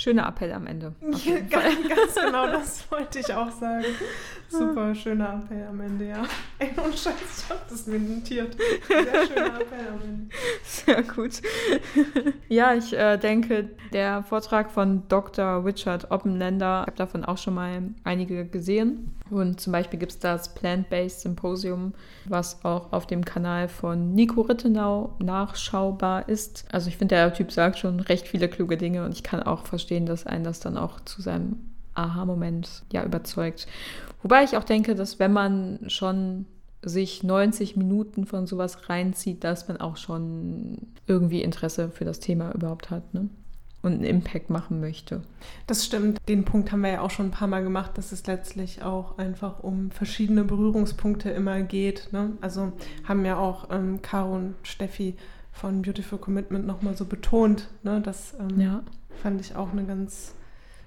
Schöner 0.00 0.26
Appell 0.26 0.50
am 0.52 0.66
Ende. 0.66 0.94
Ja, 1.24 1.34
ganz, 1.40 1.76
ganz 1.86 2.14
genau, 2.14 2.46
das 2.46 2.90
wollte 2.90 3.18
ich 3.18 3.34
auch 3.34 3.50
sagen. 3.50 3.84
Super 4.48 4.94
schöner 4.94 5.42
Appell 5.44 5.66
am 5.68 5.78
Ende, 5.78 6.06
ja. 6.06 6.22
Ey, 6.58 6.70
und 6.82 6.98
Scheiß, 6.98 7.12
ich 7.36 7.50
habe 7.50 7.60
das 7.68 7.86
mir 7.86 7.98
notiert. 7.98 8.56
Sehr 8.88 9.26
schöner 9.26 9.60
Appell 9.60 9.88
am 9.92 10.00
Ende. 10.00 10.34
Sehr 10.64 11.02
gut. 11.02 11.42
ja, 12.48 12.72
ich 12.72 12.94
äh, 12.94 13.18
denke, 13.18 13.68
der 13.92 14.22
Vortrag 14.22 14.70
von 14.70 15.06
Dr. 15.08 15.66
Richard 15.66 16.10
Oppenländer, 16.10 16.84
ich 16.84 16.86
habe 16.86 16.96
davon 16.96 17.26
auch 17.26 17.36
schon 17.36 17.52
mal 17.52 17.82
einige 18.02 18.46
gesehen. 18.46 19.14
Und 19.30 19.60
zum 19.60 19.72
Beispiel 19.72 19.98
gibt 19.98 20.12
es 20.12 20.18
das 20.18 20.54
Plant-Based 20.54 21.20
Symposium, 21.20 21.94
was 22.26 22.64
auch 22.64 22.92
auf 22.92 23.06
dem 23.06 23.24
Kanal 23.24 23.68
von 23.68 24.14
Nico 24.14 24.40
Rittenau 24.40 25.14
nachschaubar 25.20 26.28
ist. 26.28 26.64
Also 26.72 26.88
ich 26.88 26.96
finde, 26.96 27.14
der 27.14 27.32
Typ 27.32 27.52
sagt 27.52 27.78
schon 27.78 28.00
recht 28.00 28.26
viele 28.26 28.48
kluge 28.48 28.76
Dinge 28.76 29.04
und 29.04 29.12
ich 29.12 29.22
kann 29.22 29.42
auch 29.42 29.66
verstehen, 29.66 30.06
dass 30.06 30.26
einen 30.26 30.44
das 30.44 30.60
dann 30.60 30.76
auch 30.76 31.00
zu 31.00 31.22
seinem 31.22 31.56
Aha-Moment 31.94 32.82
ja 32.92 33.04
überzeugt. 33.04 33.66
Wobei 34.22 34.44
ich 34.44 34.56
auch 34.56 34.64
denke, 34.64 34.94
dass 34.94 35.18
wenn 35.18 35.32
man 35.32 35.80
schon 35.88 36.46
sich 36.82 37.22
90 37.22 37.76
Minuten 37.76 38.26
von 38.26 38.46
sowas 38.46 38.88
reinzieht, 38.88 39.44
dass 39.44 39.68
man 39.68 39.76
auch 39.78 39.96
schon 39.96 40.78
irgendwie 41.06 41.42
Interesse 41.42 41.90
für 41.90 42.04
das 42.04 42.20
Thema 42.20 42.52
überhaupt 42.52 42.90
hat 42.90 43.12
ne? 43.14 43.28
Und 43.82 43.92
einen 43.94 44.04
Impact 44.04 44.50
machen 44.50 44.80
möchte. 44.80 45.22
Das 45.66 45.84
stimmt. 45.84 46.18
Den 46.28 46.44
Punkt 46.44 46.70
haben 46.70 46.82
wir 46.82 46.90
ja 46.90 47.00
auch 47.00 47.10
schon 47.10 47.26
ein 47.28 47.30
paar 47.32 47.48
Mal 47.48 47.62
gemacht, 47.62 47.96
dass 47.96 48.12
es 48.12 48.26
letztlich 48.26 48.82
auch 48.82 49.16
einfach 49.18 49.60
um 49.62 49.90
verschiedene 49.90 50.44
Berührungspunkte 50.44 51.30
immer 51.30 51.62
geht. 51.62 52.08
Ne? 52.12 52.32
Also 52.40 52.72
haben 53.04 53.24
ja 53.24 53.38
auch 53.38 53.68
ähm, 53.70 54.02
Caro 54.02 54.34
und 54.34 54.54
Steffi 54.62 55.14
von 55.52 55.82
Beautiful 55.82 56.18
Commitment 56.18 56.66
nochmal 56.66 56.96
so 56.96 57.04
betont. 57.06 57.68
Ne? 57.82 58.00
Das 58.02 58.34
ähm, 58.38 58.60
Ja. 58.60 58.82
fand 59.22 59.40
ich 59.40 59.56
auch 59.56 59.72
eine 59.72 59.84
ganz, 59.84 60.34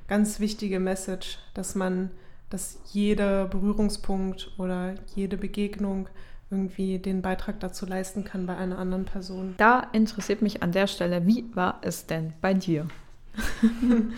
ganz 0.07 0.39
wichtige 0.39 0.79
Message, 0.79 1.39
dass 1.55 1.75
man, 1.75 2.11
dass 2.49 2.79
jeder 2.91 3.45
Berührungspunkt 3.47 4.51
oder 4.57 4.95
jede 5.15 5.37
Begegnung 5.37 6.07
irgendwie 6.53 6.99
den 6.99 7.21
Beitrag 7.21 7.59
dazu 7.59 7.85
leisten 7.85 8.23
kann 8.23 8.45
bei 8.45 8.55
einer 8.55 8.77
anderen 8.77 9.05
Person. 9.05 9.55
Da 9.57 9.87
interessiert 9.91 10.41
mich 10.41 10.61
an 10.63 10.71
der 10.71 10.87
Stelle, 10.87 11.25
wie 11.25 11.45
war 11.53 11.79
es 11.81 12.05
denn 12.05 12.33
bei 12.41 12.53
dir? 12.53 12.87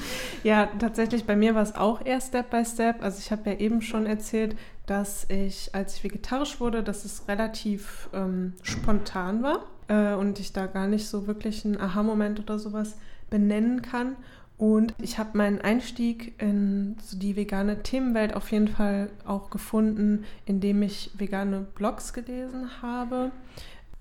Ja, 0.43 0.67
tatsächlich 0.77 1.25
bei 1.25 1.35
mir 1.35 1.55
war 1.55 1.63
es 1.63 1.75
auch 1.75 2.05
eher 2.05 2.21
Step 2.21 2.51
by 2.51 2.63
Step. 2.65 3.01
Also 3.01 3.19
ich 3.19 3.31
habe 3.31 3.49
ja 3.49 3.57
eben 3.57 3.81
schon 3.81 4.05
erzählt, 4.05 4.55
dass 4.85 5.27
ich, 5.29 5.73
als 5.73 5.95
ich 5.95 6.03
vegetarisch 6.03 6.59
wurde, 6.59 6.83
dass 6.83 7.05
es 7.05 7.27
relativ 7.27 8.09
ähm, 8.13 8.53
spontan 8.61 9.41
war 9.41 9.65
äh, 9.87 10.13
und 10.13 10.39
ich 10.39 10.53
da 10.53 10.67
gar 10.67 10.87
nicht 10.87 11.07
so 11.07 11.25
wirklich 11.25 11.65
einen 11.65 11.79
Aha-Moment 11.79 12.39
oder 12.39 12.59
sowas 12.59 12.97
benennen 13.29 13.81
kann. 13.81 14.15
Und 14.57 14.93
ich 14.99 15.17
habe 15.17 15.37
meinen 15.37 15.59
Einstieg 15.59 16.41
in 16.41 16.95
die 17.11 17.35
vegane 17.35 17.83
Themenwelt 17.83 18.33
auf 18.35 18.51
jeden 18.51 18.69
Fall 18.69 19.09
auch 19.25 19.49
gefunden, 19.49 20.23
indem 20.45 20.81
ich 20.81 21.11
vegane 21.17 21.67
Blogs 21.75 22.13
gelesen 22.13 22.81
habe. 22.81 23.31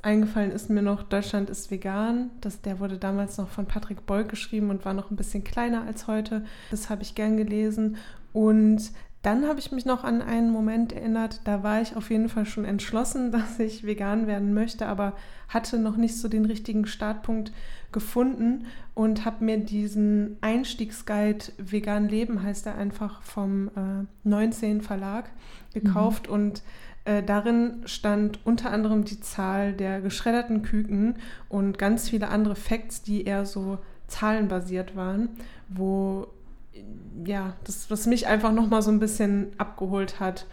Eingefallen 0.03 0.53
ist 0.53 0.71
mir 0.71 0.83
noch 0.83 1.03
Deutschland 1.03 1.51
ist 1.51 1.71
vegan. 1.71 2.31
Das, 2.40 2.61
der 2.61 2.79
wurde 2.79 2.99
damals 2.99 3.38
noch 3.38 3.49
von 3.49 3.67
Patrick 3.67 4.07
Beug 4.07 4.29
geschrieben 4.29 4.71
und 4.71 4.85
war 4.85 4.95
noch 4.95 5.11
ein 5.11 5.17
bisschen 5.17 5.43
kleiner 5.43 5.87
als 5.87 6.07
heute. 6.07 6.45
Das 6.71 6.88
habe 6.88 7.03
ich 7.03 7.14
gern 7.14 7.37
gelesen. 7.37 7.97
Und 8.33 8.93
dann 9.23 9.49
habe 9.49 9.59
ich 9.59 9.73
mich 9.73 9.87
noch 9.87 10.05
an 10.05 10.21
einen 10.21 10.51
Moment 10.51 10.93
erinnert, 10.93 11.40
da 11.45 11.62
war 11.62 11.81
ich 11.81 11.97
auf 11.97 12.11
jeden 12.11 12.29
Fall 12.29 12.45
schon 12.45 12.67
entschlossen, 12.67 13.33
dass 13.33 13.59
ich 13.59 13.85
vegan 13.85 14.27
werden 14.27 14.53
möchte, 14.53 14.87
aber 14.87 15.14
hatte 15.49 15.79
noch 15.79 15.97
nicht 15.97 16.19
so 16.19 16.29
den 16.29 16.45
richtigen 16.45 16.87
Startpunkt 16.87 17.51
gefunden 17.95 18.67
und 18.93 19.25
habe 19.25 19.43
mir 19.43 19.57
diesen 19.57 20.37
Einstiegsguide 20.43 21.47
Vegan 21.57 22.09
Leben, 22.11 22.43
heißt 22.43 22.67
er 22.67 22.77
einfach, 22.77 23.23
vom 23.23 23.69
äh, 23.69 24.29
19 24.29 24.83
Verlag 24.83 25.31
gekauft 25.73 26.29
mhm. 26.29 26.35
und 26.35 26.63
äh, 27.07 27.23
darin 27.23 27.83
stand 27.87 28.41
unter 28.45 28.71
anderem 28.71 29.05
die 29.05 29.21
Zahl 29.21 29.73
der 29.73 30.03
geschredderten 30.03 30.63
Küken 30.63 31.17
und 31.49 31.79
ganz 31.79 32.11
viele 32.11 32.29
andere 32.29 32.57
Facts, 32.57 33.03
die 33.03 33.25
eher 33.25 33.47
so 33.47 33.79
zahlenbasiert 34.07 34.95
waren, 34.95 35.31
wo 35.69 36.27
ja, 37.25 37.55
das, 37.65 37.91
was 37.91 38.07
mich 38.07 38.27
einfach 38.27 38.53
nochmal 38.53 38.83
so 38.83 38.91
ein 38.91 38.99
bisschen 38.99 39.53
abgeholt 39.59 40.21
hat. 40.21 40.47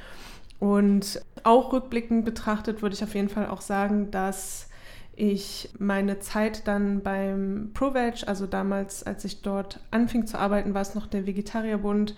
Und 0.60 1.22
auch 1.44 1.74
rückblickend 1.74 2.24
betrachtet 2.24 2.82
würde 2.82 2.96
ich 2.96 3.04
auf 3.04 3.16
jeden 3.16 3.30
Fall 3.30 3.48
auch 3.48 3.62
sagen, 3.62 4.12
dass 4.12 4.70
ich 5.16 5.70
meine 5.78 6.20
Zeit 6.20 6.68
dann 6.68 7.02
beim 7.02 7.72
ProVeg, 7.74 8.28
also 8.28 8.48
damals, 8.48 9.04
als 9.04 9.26
ich 9.26 9.42
dort 9.42 9.80
anfing 9.92 10.26
zu 10.26 10.40
arbeiten, 10.40 10.74
war 10.74 10.82
es 10.82 10.96
noch 10.96 11.08
der 11.08 11.26
Vegetarierbund, 11.26 12.16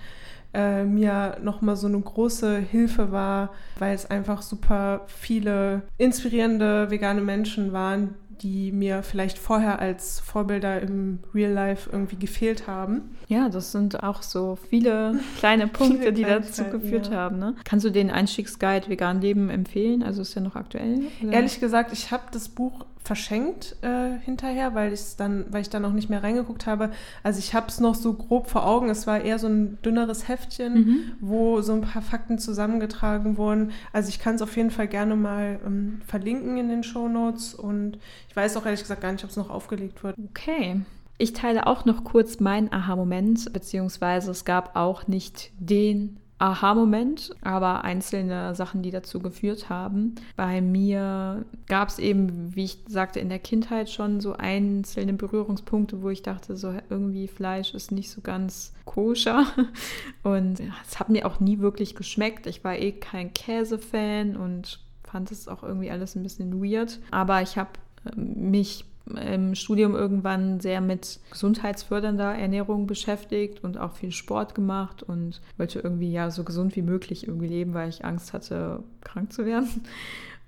äh, 0.54 0.84
mir 0.84 1.38
nochmal 1.42 1.76
so 1.76 1.88
eine 1.88 2.00
große 2.00 2.60
Hilfe 2.60 3.12
war, 3.12 3.52
weil 3.80 3.96
es 3.96 4.10
einfach 4.10 4.42
super 4.42 5.02
viele 5.08 5.82
inspirierende 5.98 6.92
vegane 6.92 7.22
Menschen 7.22 7.74
waren, 7.74 8.16
die 8.42 8.72
mir 8.72 9.04
vielleicht 9.04 9.38
vorher 9.38 9.80
als 9.80 10.20
Vorbilder 10.20 10.82
im 10.82 11.20
Real 11.34 11.52
Life 11.52 11.90
irgendwie 11.92 12.18
gefehlt 12.18 12.68
haben. 12.68 13.16
Ja, 13.28 13.50
das 13.50 13.72
sind 13.72 14.04
auch 14.04 14.22
so 14.22 14.58
viele 14.70 15.20
kleine 15.38 15.68
Punkte, 15.68 15.98
viele 15.98 16.14
die 16.14 16.24
dazu 16.24 16.66
geführt 16.66 17.10
ja. 17.12 17.18
haben. 17.18 17.40
Ne? 17.40 17.56
Kannst 17.64 17.86
du 17.86 17.90
den 17.90 18.10
Einstiegsguide 18.10 18.90
Vegan 18.90 19.22
Leben 19.22 19.50
empfehlen? 19.50 20.04
Also 20.04 20.22
ist 20.22 20.36
der 20.36 20.42
noch 20.42 20.56
aktuell? 20.56 21.04
Oder? 21.22 21.34
Ehrlich 21.34 21.60
gesagt, 21.60 21.94
ich 21.94 22.12
habe 22.12 22.24
das 22.32 22.50
Buch 22.50 22.86
verschenkt 23.04 23.76
äh, 23.82 24.18
hinterher, 24.24 24.76
weil, 24.76 24.98
dann, 25.18 25.46
weil 25.50 25.62
ich 25.62 25.70
dann 25.70 25.84
auch 25.84 25.92
nicht 25.92 26.10
mehr 26.10 26.24
reingeguckt 26.24 26.66
habe. 26.66 26.92
Also 27.22 27.40
ich 27.40 27.54
habe 27.54 27.68
es 27.68 27.80
noch 27.80 27.96
so 27.96 28.14
grob 28.14 28.50
vor 28.50 28.66
Augen. 28.66 28.90
Es 28.90 29.06
war 29.08 29.22
eher 29.22 29.40
so 29.40 29.48
ein 29.48 29.78
dünneres 29.82 30.28
Heftchen, 30.30 30.74
mhm. 30.74 31.12
wo 31.20 31.62
so 31.62 31.74
ein 31.74 31.82
paar 31.82 32.02
Fakten 32.02 32.40
zusammengetragen 32.40 33.38
wurden. 33.38 33.72
Also 33.92 34.10
ich 34.10 34.20
kann 34.20 34.36
es 34.36 34.42
auf 34.42 34.56
jeden 34.56 34.72
Fall 34.72 34.88
gerne 34.88 35.16
mal 35.16 35.60
ähm, 35.66 36.02
verlinken 36.08 36.58
in 36.58 36.70
den 36.70 36.84
Show 36.84 37.10
Notes 37.10 37.54
und 37.54 37.98
ich 38.30 38.36
weiß 38.36 38.56
auch 38.56 38.66
ehrlich 38.66 38.82
gesagt 38.82 39.02
gar 39.02 39.12
nicht, 39.12 39.24
ob 39.24 39.30
es 39.30 39.38
noch 39.38 39.50
aufgelegt 39.50 40.04
wird. 40.04 40.16
Okay. 40.30 40.82
Ich 41.18 41.34
teile 41.34 41.68
auch 41.68 41.86
noch 41.86 42.04
kurz 42.04 42.40
meinen 42.40 42.72
Aha-Moment, 42.72 43.52
beziehungsweise 43.54 44.32
es 44.32 44.46
gab 44.46 44.76
auch 44.76 45.08
nicht 45.08 45.52
den 45.60 46.18
Aha-Moment, 46.44 47.34
aber 47.42 47.86
einzelne 47.86 48.54
Sachen, 48.54 48.82
die 48.82 48.92
dazu 48.92 49.22
geführt 49.22 49.70
haben. 49.70 50.16
Bei 50.36 50.60
mir 50.60 51.46
gab 51.70 51.88
es 51.88 52.00
eben, 52.00 52.54
wie 52.54 52.66
ich 52.66 52.80
sagte, 52.86 53.22
in 53.22 53.30
der 53.30 53.40
Kindheit 53.40 53.90
schon 53.90 54.20
so 54.20 54.34
einzelne 54.34 55.14
Berührungspunkte, 55.14 56.02
wo 56.02 56.10
ich 56.10 56.22
dachte, 56.22 56.58
so 56.58 56.74
irgendwie 56.90 57.30
Fleisch 57.30 57.74
ist 57.74 57.94
nicht 57.94 58.12
so 58.12 58.20
ganz 58.20 58.74
koscher. 58.84 59.46
Und 60.24 60.62
es 60.86 61.00
hat 61.00 61.08
mir 61.08 61.26
auch 61.26 61.40
nie 61.40 61.60
wirklich 61.60 61.96
geschmeckt. 61.96 62.46
Ich 62.46 62.62
war 62.66 62.76
eh 62.76 62.92
kein 62.92 63.34
Käse-Fan 63.34 64.36
und 64.36 64.80
fand 65.04 65.32
es 65.32 65.48
auch 65.48 65.64
irgendwie 65.64 65.92
alles 65.92 66.16
ein 66.16 66.24
bisschen 66.24 66.62
weird. 66.62 67.00
Aber 67.12 67.42
ich 67.42 67.58
habe 67.58 67.72
mich 68.16 68.84
im 69.06 69.54
Studium 69.56 69.96
irgendwann 69.96 70.60
sehr 70.60 70.80
mit 70.80 71.20
gesundheitsfördernder 71.30 72.36
Ernährung 72.36 72.88
beschäftigt 72.88 73.64
und 73.64 73.78
auch 73.78 73.94
viel 73.94 74.12
Sport 74.12 74.56
gemacht 74.56 75.04
und 75.04 75.42
wollte 75.58 75.80
irgendwie 75.80 76.12
ja 76.12 76.32
so 76.32 76.44
gesund 76.44 76.76
wie 76.76 76.82
möglich 76.82 77.28
irgendwie 77.28 77.48
leben, 77.48 77.74
weil 77.74 77.90
ich 77.90 78.06
Angst 78.06 78.34
hatte, 78.34 78.84
krank 79.02 79.34
zu 79.34 79.46
werden. 79.46 79.84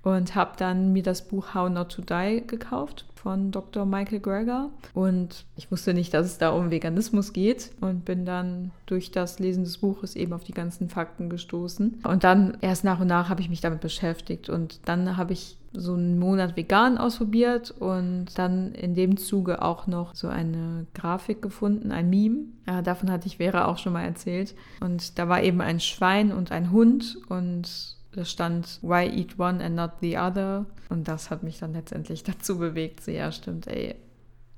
Und 0.02 0.36
habe 0.36 0.52
dann 0.56 0.92
mir 0.92 1.02
das 1.02 1.26
Buch 1.26 1.54
How 1.54 1.68
Not 1.68 1.90
to 1.90 2.02
Die 2.02 2.44
gekauft 2.46 3.06
von 3.26 3.50
Dr. 3.50 3.86
Michael 3.86 4.20
Greger. 4.20 4.70
Und 4.94 5.46
ich 5.56 5.72
wusste 5.72 5.94
nicht, 5.94 6.14
dass 6.14 6.26
es 6.26 6.38
da 6.38 6.50
um 6.50 6.70
Veganismus 6.70 7.32
geht 7.32 7.72
und 7.80 8.04
bin 8.04 8.24
dann 8.24 8.70
durch 8.86 9.10
das 9.10 9.40
Lesen 9.40 9.64
des 9.64 9.78
Buches 9.78 10.14
eben 10.14 10.32
auf 10.32 10.44
die 10.44 10.52
ganzen 10.52 10.88
Fakten 10.88 11.28
gestoßen. 11.28 12.02
Und 12.04 12.22
dann 12.22 12.56
erst 12.60 12.84
nach 12.84 13.00
und 13.00 13.08
nach 13.08 13.28
habe 13.28 13.40
ich 13.40 13.48
mich 13.48 13.60
damit 13.60 13.80
beschäftigt. 13.80 14.48
Und 14.48 14.78
dann 14.84 15.16
habe 15.16 15.32
ich 15.32 15.56
so 15.72 15.94
einen 15.94 16.20
Monat 16.20 16.56
vegan 16.56 16.98
ausprobiert 16.98 17.72
und 17.72 18.26
dann 18.36 18.70
in 18.70 18.94
dem 18.94 19.16
Zuge 19.16 19.60
auch 19.60 19.88
noch 19.88 20.14
so 20.14 20.28
eine 20.28 20.86
Grafik 20.94 21.42
gefunden, 21.42 21.90
ein 21.90 22.08
Meme. 22.08 22.44
Ja, 22.68 22.80
davon 22.80 23.10
hatte 23.10 23.26
ich 23.26 23.38
Vera 23.38 23.64
auch 23.64 23.78
schon 23.78 23.92
mal 23.92 24.04
erzählt. 24.04 24.54
Und 24.80 25.18
da 25.18 25.28
war 25.28 25.42
eben 25.42 25.60
ein 25.60 25.80
Schwein 25.80 26.30
und 26.30 26.52
ein 26.52 26.70
Hund 26.70 27.18
und 27.28 27.95
da 28.16 28.24
stand 28.24 28.80
Why 28.82 29.06
eat 29.06 29.38
one 29.38 29.62
and 29.62 29.76
not 29.76 29.92
the 30.00 30.16
other? 30.16 30.66
Und 30.88 31.06
das 31.06 31.30
hat 31.30 31.42
mich 31.42 31.58
dann 31.58 31.74
letztendlich 31.74 32.22
dazu 32.24 32.58
bewegt. 32.58 33.02
So, 33.02 33.10
ja, 33.10 33.30
stimmt, 33.30 33.66
ey, 33.66 33.94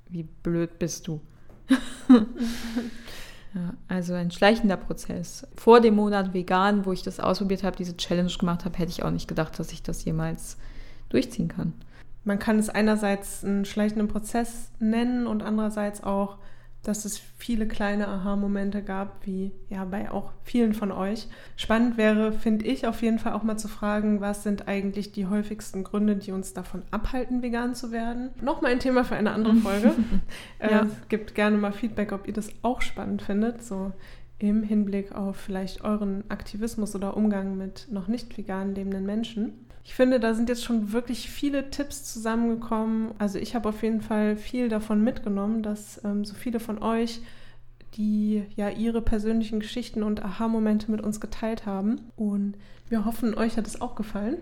wie 0.08 0.22
blöd 0.22 0.78
bist 0.78 1.08
du. 1.08 1.20
ja, 3.54 3.74
also 3.88 4.14
ein 4.14 4.30
schleichender 4.30 4.76
Prozess. 4.76 5.46
Vor 5.56 5.80
dem 5.80 5.96
Monat 5.96 6.32
vegan, 6.32 6.86
wo 6.86 6.92
ich 6.92 7.02
das 7.02 7.20
ausprobiert 7.20 7.64
habe, 7.64 7.76
diese 7.76 7.96
Challenge 7.96 8.32
gemacht 8.38 8.64
habe, 8.64 8.78
hätte 8.78 8.90
ich 8.90 9.02
auch 9.02 9.10
nicht 9.10 9.28
gedacht, 9.28 9.58
dass 9.58 9.72
ich 9.72 9.82
das 9.82 10.04
jemals 10.04 10.56
durchziehen 11.08 11.48
kann. 11.48 11.74
Man 12.24 12.38
kann 12.38 12.58
es 12.58 12.68
einerseits 12.68 13.44
einen 13.44 13.64
schleichenden 13.64 14.08
Prozess 14.08 14.70
nennen 14.78 15.26
und 15.26 15.42
andererseits 15.42 16.02
auch, 16.02 16.38
dass 16.88 17.04
es 17.04 17.20
viele 17.36 17.68
kleine 17.68 18.08
Aha-Momente 18.08 18.82
gab, 18.82 19.26
wie 19.26 19.52
ja 19.68 19.84
bei 19.84 20.10
auch 20.10 20.32
vielen 20.42 20.72
von 20.72 20.90
euch. 20.90 21.28
Spannend 21.56 21.98
wäre, 21.98 22.32
finde 22.32 22.64
ich, 22.64 22.86
auf 22.86 23.02
jeden 23.02 23.18
Fall 23.18 23.34
auch 23.34 23.42
mal 23.42 23.58
zu 23.58 23.68
fragen, 23.68 24.22
was 24.22 24.42
sind 24.42 24.68
eigentlich 24.68 25.12
die 25.12 25.26
häufigsten 25.26 25.84
Gründe, 25.84 26.16
die 26.16 26.32
uns 26.32 26.54
davon 26.54 26.82
abhalten, 26.90 27.42
vegan 27.42 27.74
zu 27.74 27.92
werden. 27.92 28.30
Nochmal 28.40 28.72
ein 28.72 28.80
Thema 28.80 29.04
für 29.04 29.16
eine 29.16 29.32
andere 29.32 29.56
Folge. 29.56 29.92
ja. 30.62 30.84
äh, 30.84 30.86
gebt 31.10 31.34
gerne 31.34 31.58
mal 31.58 31.72
Feedback, 31.72 32.12
ob 32.12 32.26
ihr 32.26 32.32
das 32.32 32.48
auch 32.62 32.80
spannend 32.80 33.20
findet, 33.20 33.62
so 33.62 33.92
im 34.38 34.62
Hinblick 34.62 35.12
auf 35.12 35.36
vielleicht 35.36 35.84
euren 35.84 36.24
Aktivismus 36.30 36.94
oder 36.94 37.16
Umgang 37.16 37.58
mit 37.58 37.88
noch 37.90 38.08
nicht 38.08 38.36
vegan 38.38 38.74
lebenden 38.74 39.04
Menschen. 39.04 39.67
Ich 39.88 39.94
finde, 39.94 40.20
da 40.20 40.34
sind 40.34 40.50
jetzt 40.50 40.64
schon 40.64 40.92
wirklich 40.92 41.30
viele 41.30 41.70
Tipps 41.70 42.04
zusammengekommen. 42.04 43.12
Also 43.16 43.38
ich 43.38 43.54
habe 43.54 43.70
auf 43.70 43.82
jeden 43.82 44.02
Fall 44.02 44.36
viel 44.36 44.68
davon 44.68 45.02
mitgenommen, 45.02 45.62
dass 45.62 46.04
ähm, 46.04 46.26
so 46.26 46.34
viele 46.34 46.60
von 46.60 46.82
euch, 46.82 47.22
die 47.94 48.44
ja 48.54 48.68
ihre 48.68 49.00
persönlichen 49.00 49.60
Geschichten 49.60 50.02
und 50.02 50.22
Aha-Momente 50.22 50.90
mit 50.90 51.00
uns 51.00 51.22
geteilt 51.22 51.64
haben. 51.64 52.02
Und 52.16 52.58
wir 52.90 53.06
hoffen, 53.06 53.34
euch 53.34 53.56
hat 53.56 53.66
es 53.66 53.80
auch 53.80 53.94
gefallen. 53.94 54.36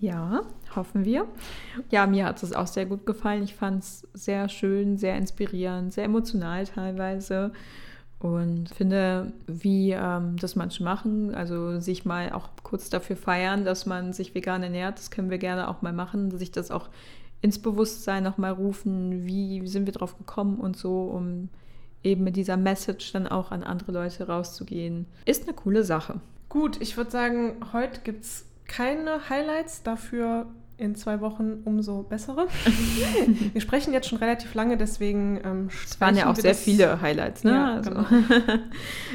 Ja, 0.00 0.42
hoffen 0.74 1.04
wir. 1.04 1.28
Ja, 1.90 2.08
mir 2.08 2.26
hat 2.26 2.42
es 2.42 2.52
auch 2.52 2.66
sehr 2.66 2.84
gut 2.84 3.06
gefallen. 3.06 3.44
Ich 3.44 3.54
fand 3.54 3.84
es 3.84 4.08
sehr 4.14 4.48
schön, 4.48 4.98
sehr 4.98 5.16
inspirierend, 5.16 5.92
sehr 5.92 6.04
emotional 6.06 6.66
teilweise 6.66 7.52
und 8.22 8.68
finde, 8.68 9.32
wie 9.48 9.90
ähm, 9.90 10.36
das 10.36 10.54
manche 10.54 10.84
machen, 10.84 11.34
also 11.34 11.80
sich 11.80 12.04
mal 12.04 12.30
auch 12.32 12.50
kurz 12.62 12.88
dafür 12.88 13.16
feiern, 13.16 13.64
dass 13.64 13.84
man 13.84 14.12
sich 14.12 14.32
vegan 14.34 14.62
ernährt, 14.62 14.98
das 14.98 15.10
können 15.10 15.28
wir 15.28 15.38
gerne 15.38 15.68
auch 15.68 15.82
mal 15.82 15.92
machen, 15.92 16.30
sich 16.38 16.52
das 16.52 16.70
auch 16.70 16.88
ins 17.40 17.58
Bewusstsein 17.58 18.22
nochmal 18.22 18.52
rufen, 18.52 19.26
wie 19.26 19.66
sind 19.66 19.86
wir 19.86 19.92
drauf 19.92 20.16
gekommen 20.16 20.58
und 20.58 20.76
so, 20.76 21.02
um 21.02 21.48
eben 22.04 22.22
mit 22.22 22.36
dieser 22.36 22.56
Message 22.56 23.12
dann 23.12 23.26
auch 23.26 23.50
an 23.50 23.64
andere 23.64 23.90
Leute 23.90 24.28
rauszugehen. 24.28 25.06
Ist 25.24 25.42
eine 25.42 25.54
coole 25.54 25.82
Sache. 25.82 26.20
Gut, 26.48 26.80
ich 26.80 26.96
würde 26.96 27.10
sagen, 27.10 27.56
heute 27.72 28.02
gibt 28.02 28.22
es 28.22 28.46
keine 28.68 29.28
Highlights, 29.28 29.82
dafür 29.82 30.46
in 30.82 30.96
zwei 30.96 31.20
Wochen 31.20 31.62
umso 31.64 32.02
bessere. 32.02 32.48
wir 33.52 33.60
sprechen 33.60 33.92
jetzt 33.92 34.08
schon 34.08 34.18
relativ 34.18 34.52
lange, 34.54 34.76
deswegen. 34.76 35.40
Ähm, 35.44 35.70
es 35.84 36.00
waren 36.00 36.16
ja 36.16 36.28
auch 36.28 36.34
sehr 36.34 36.56
viele 36.56 37.00
Highlights, 37.00 37.44
ne? 37.44 37.52
Ja, 37.52 37.74
also. 37.74 37.90
genau. 37.90 38.06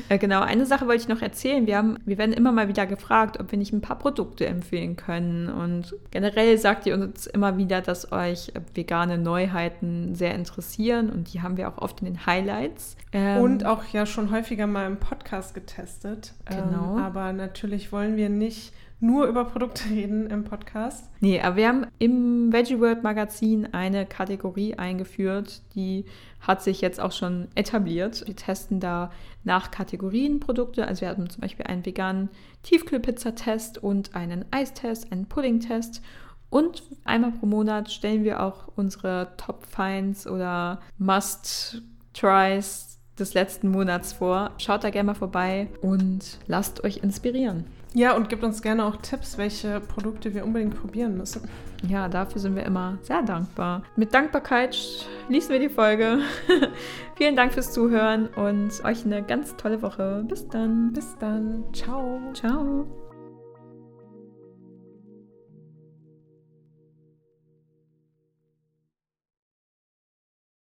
genau, 0.17 0.41
eine 0.41 0.65
Sache 0.65 0.87
wollte 0.87 1.01
ich 1.01 1.07
noch 1.09 1.21
erzählen. 1.21 1.67
Wir, 1.67 1.77
haben, 1.77 1.97
wir 2.05 2.17
werden 2.17 2.31
immer 2.31 2.53
mal 2.53 2.69
wieder 2.69 2.85
gefragt, 2.85 3.39
ob 3.39 3.51
wir 3.51 3.59
nicht 3.59 3.73
ein 3.73 3.81
paar 3.81 3.99
Produkte 3.99 4.45
empfehlen 4.45 4.95
können. 4.95 5.49
Und 5.49 5.93
generell 6.11 6.57
sagt 6.57 6.85
ihr 6.85 6.95
uns 6.95 7.27
immer 7.27 7.57
wieder, 7.57 7.81
dass 7.81 8.11
euch 8.13 8.53
vegane 8.73 9.17
Neuheiten 9.17 10.15
sehr 10.15 10.33
interessieren 10.33 11.09
und 11.09 11.33
die 11.33 11.41
haben 11.41 11.57
wir 11.57 11.67
auch 11.67 11.79
oft 11.79 11.99
in 11.99 12.05
den 12.05 12.25
Highlights. 12.25 12.95
Ähm, 13.11 13.41
und 13.41 13.65
auch 13.65 13.83
ja 13.91 14.05
schon 14.05 14.31
häufiger 14.31 14.67
mal 14.67 14.87
im 14.87 14.97
Podcast 14.97 15.53
getestet. 15.53 16.33
Genau. 16.45 16.97
Ähm, 16.97 17.03
aber 17.03 17.33
natürlich 17.33 17.91
wollen 17.91 18.15
wir 18.15 18.29
nicht 18.29 18.71
nur 18.99 19.27
über 19.27 19.45
Produkte 19.45 19.89
reden 19.89 20.29
im 20.29 20.43
Podcast. 20.43 21.09
Nee, 21.19 21.39
aber 21.39 21.55
wir 21.55 21.67
haben 21.67 21.87
im 21.99 22.51
Veggie 22.51 22.79
World 22.79 23.03
Magazin 23.03 23.73
eine 23.73 24.05
Kategorie 24.05 24.75
eingeführt, 24.75 25.61
die 25.75 26.05
hat 26.39 26.63
sich 26.63 26.81
jetzt 26.81 26.99
auch 26.99 27.11
schon 27.11 27.47
etabliert. 27.55 28.25
Wir 28.25 28.35
testen 28.35 28.79
da 28.79 29.11
nach 29.43 29.71
Kategorien 29.71 30.39
Produkte. 30.39 30.87
Also 30.87 31.01
wir 31.01 31.09
hatten 31.09 31.29
zum 31.29 31.41
Beispiel 31.41 31.65
einen 31.65 31.85
veganen 31.85 32.29
Tiefkühlpizza-Test 32.63 33.83
und 33.83 34.15
einen 34.15 34.45
Eistest, 34.51 35.11
einen 35.11 35.27
Pudding-Test. 35.27 36.01
Und 36.49 36.83
einmal 37.03 37.31
pro 37.31 37.45
Monat 37.45 37.91
stellen 37.91 38.23
wir 38.23 38.41
auch 38.41 38.69
unsere 38.75 39.33
Top 39.37 39.65
Finds 39.65 40.27
oder 40.27 40.79
Must-Tries 40.97 42.99
des 43.19 43.33
letzten 43.33 43.69
Monats 43.69 44.13
vor. 44.13 44.51
Schaut 44.57 44.83
da 44.83 44.89
gerne 44.89 45.07
mal 45.07 45.15
vorbei 45.15 45.67
und 45.81 46.39
lasst 46.47 46.83
euch 46.83 46.97
inspirieren. 46.97 47.65
Ja, 47.93 48.15
und 48.15 48.29
gebt 48.29 48.43
uns 48.43 48.61
gerne 48.61 48.85
auch 48.85 48.97
Tipps, 48.97 49.37
welche 49.37 49.79
Produkte 49.79 50.33
wir 50.33 50.45
unbedingt 50.45 50.79
probieren 50.79 51.17
müssen. 51.17 51.41
Ja, 51.87 52.07
dafür 52.07 52.41
sind 52.41 52.55
wir 52.55 52.63
immer 52.63 52.97
sehr 53.01 53.21
dankbar. 53.21 53.83
Mit 53.95 54.13
Dankbarkeit 54.13 54.75
schließen 54.75 55.51
wir 55.51 55.59
die 55.59 55.69
Folge. 55.69 56.19
Vielen 57.15 57.35
Dank 57.35 57.53
fürs 57.53 57.71
Zuhören 57.71 58.27
und 58.27 58.83
euch 58.83 59.05
eine 59.05 59.23
ganz 59.23 59.55
tolle 59.57 59.81
Woche. 59.81 60.25
Bis 60.27 60.47
dann. 60.47 60.91
Bis 60.93 61.15
dann. 61.19 61.63
Ciao. 61.73 62.19
Ciao. 62.33 63.06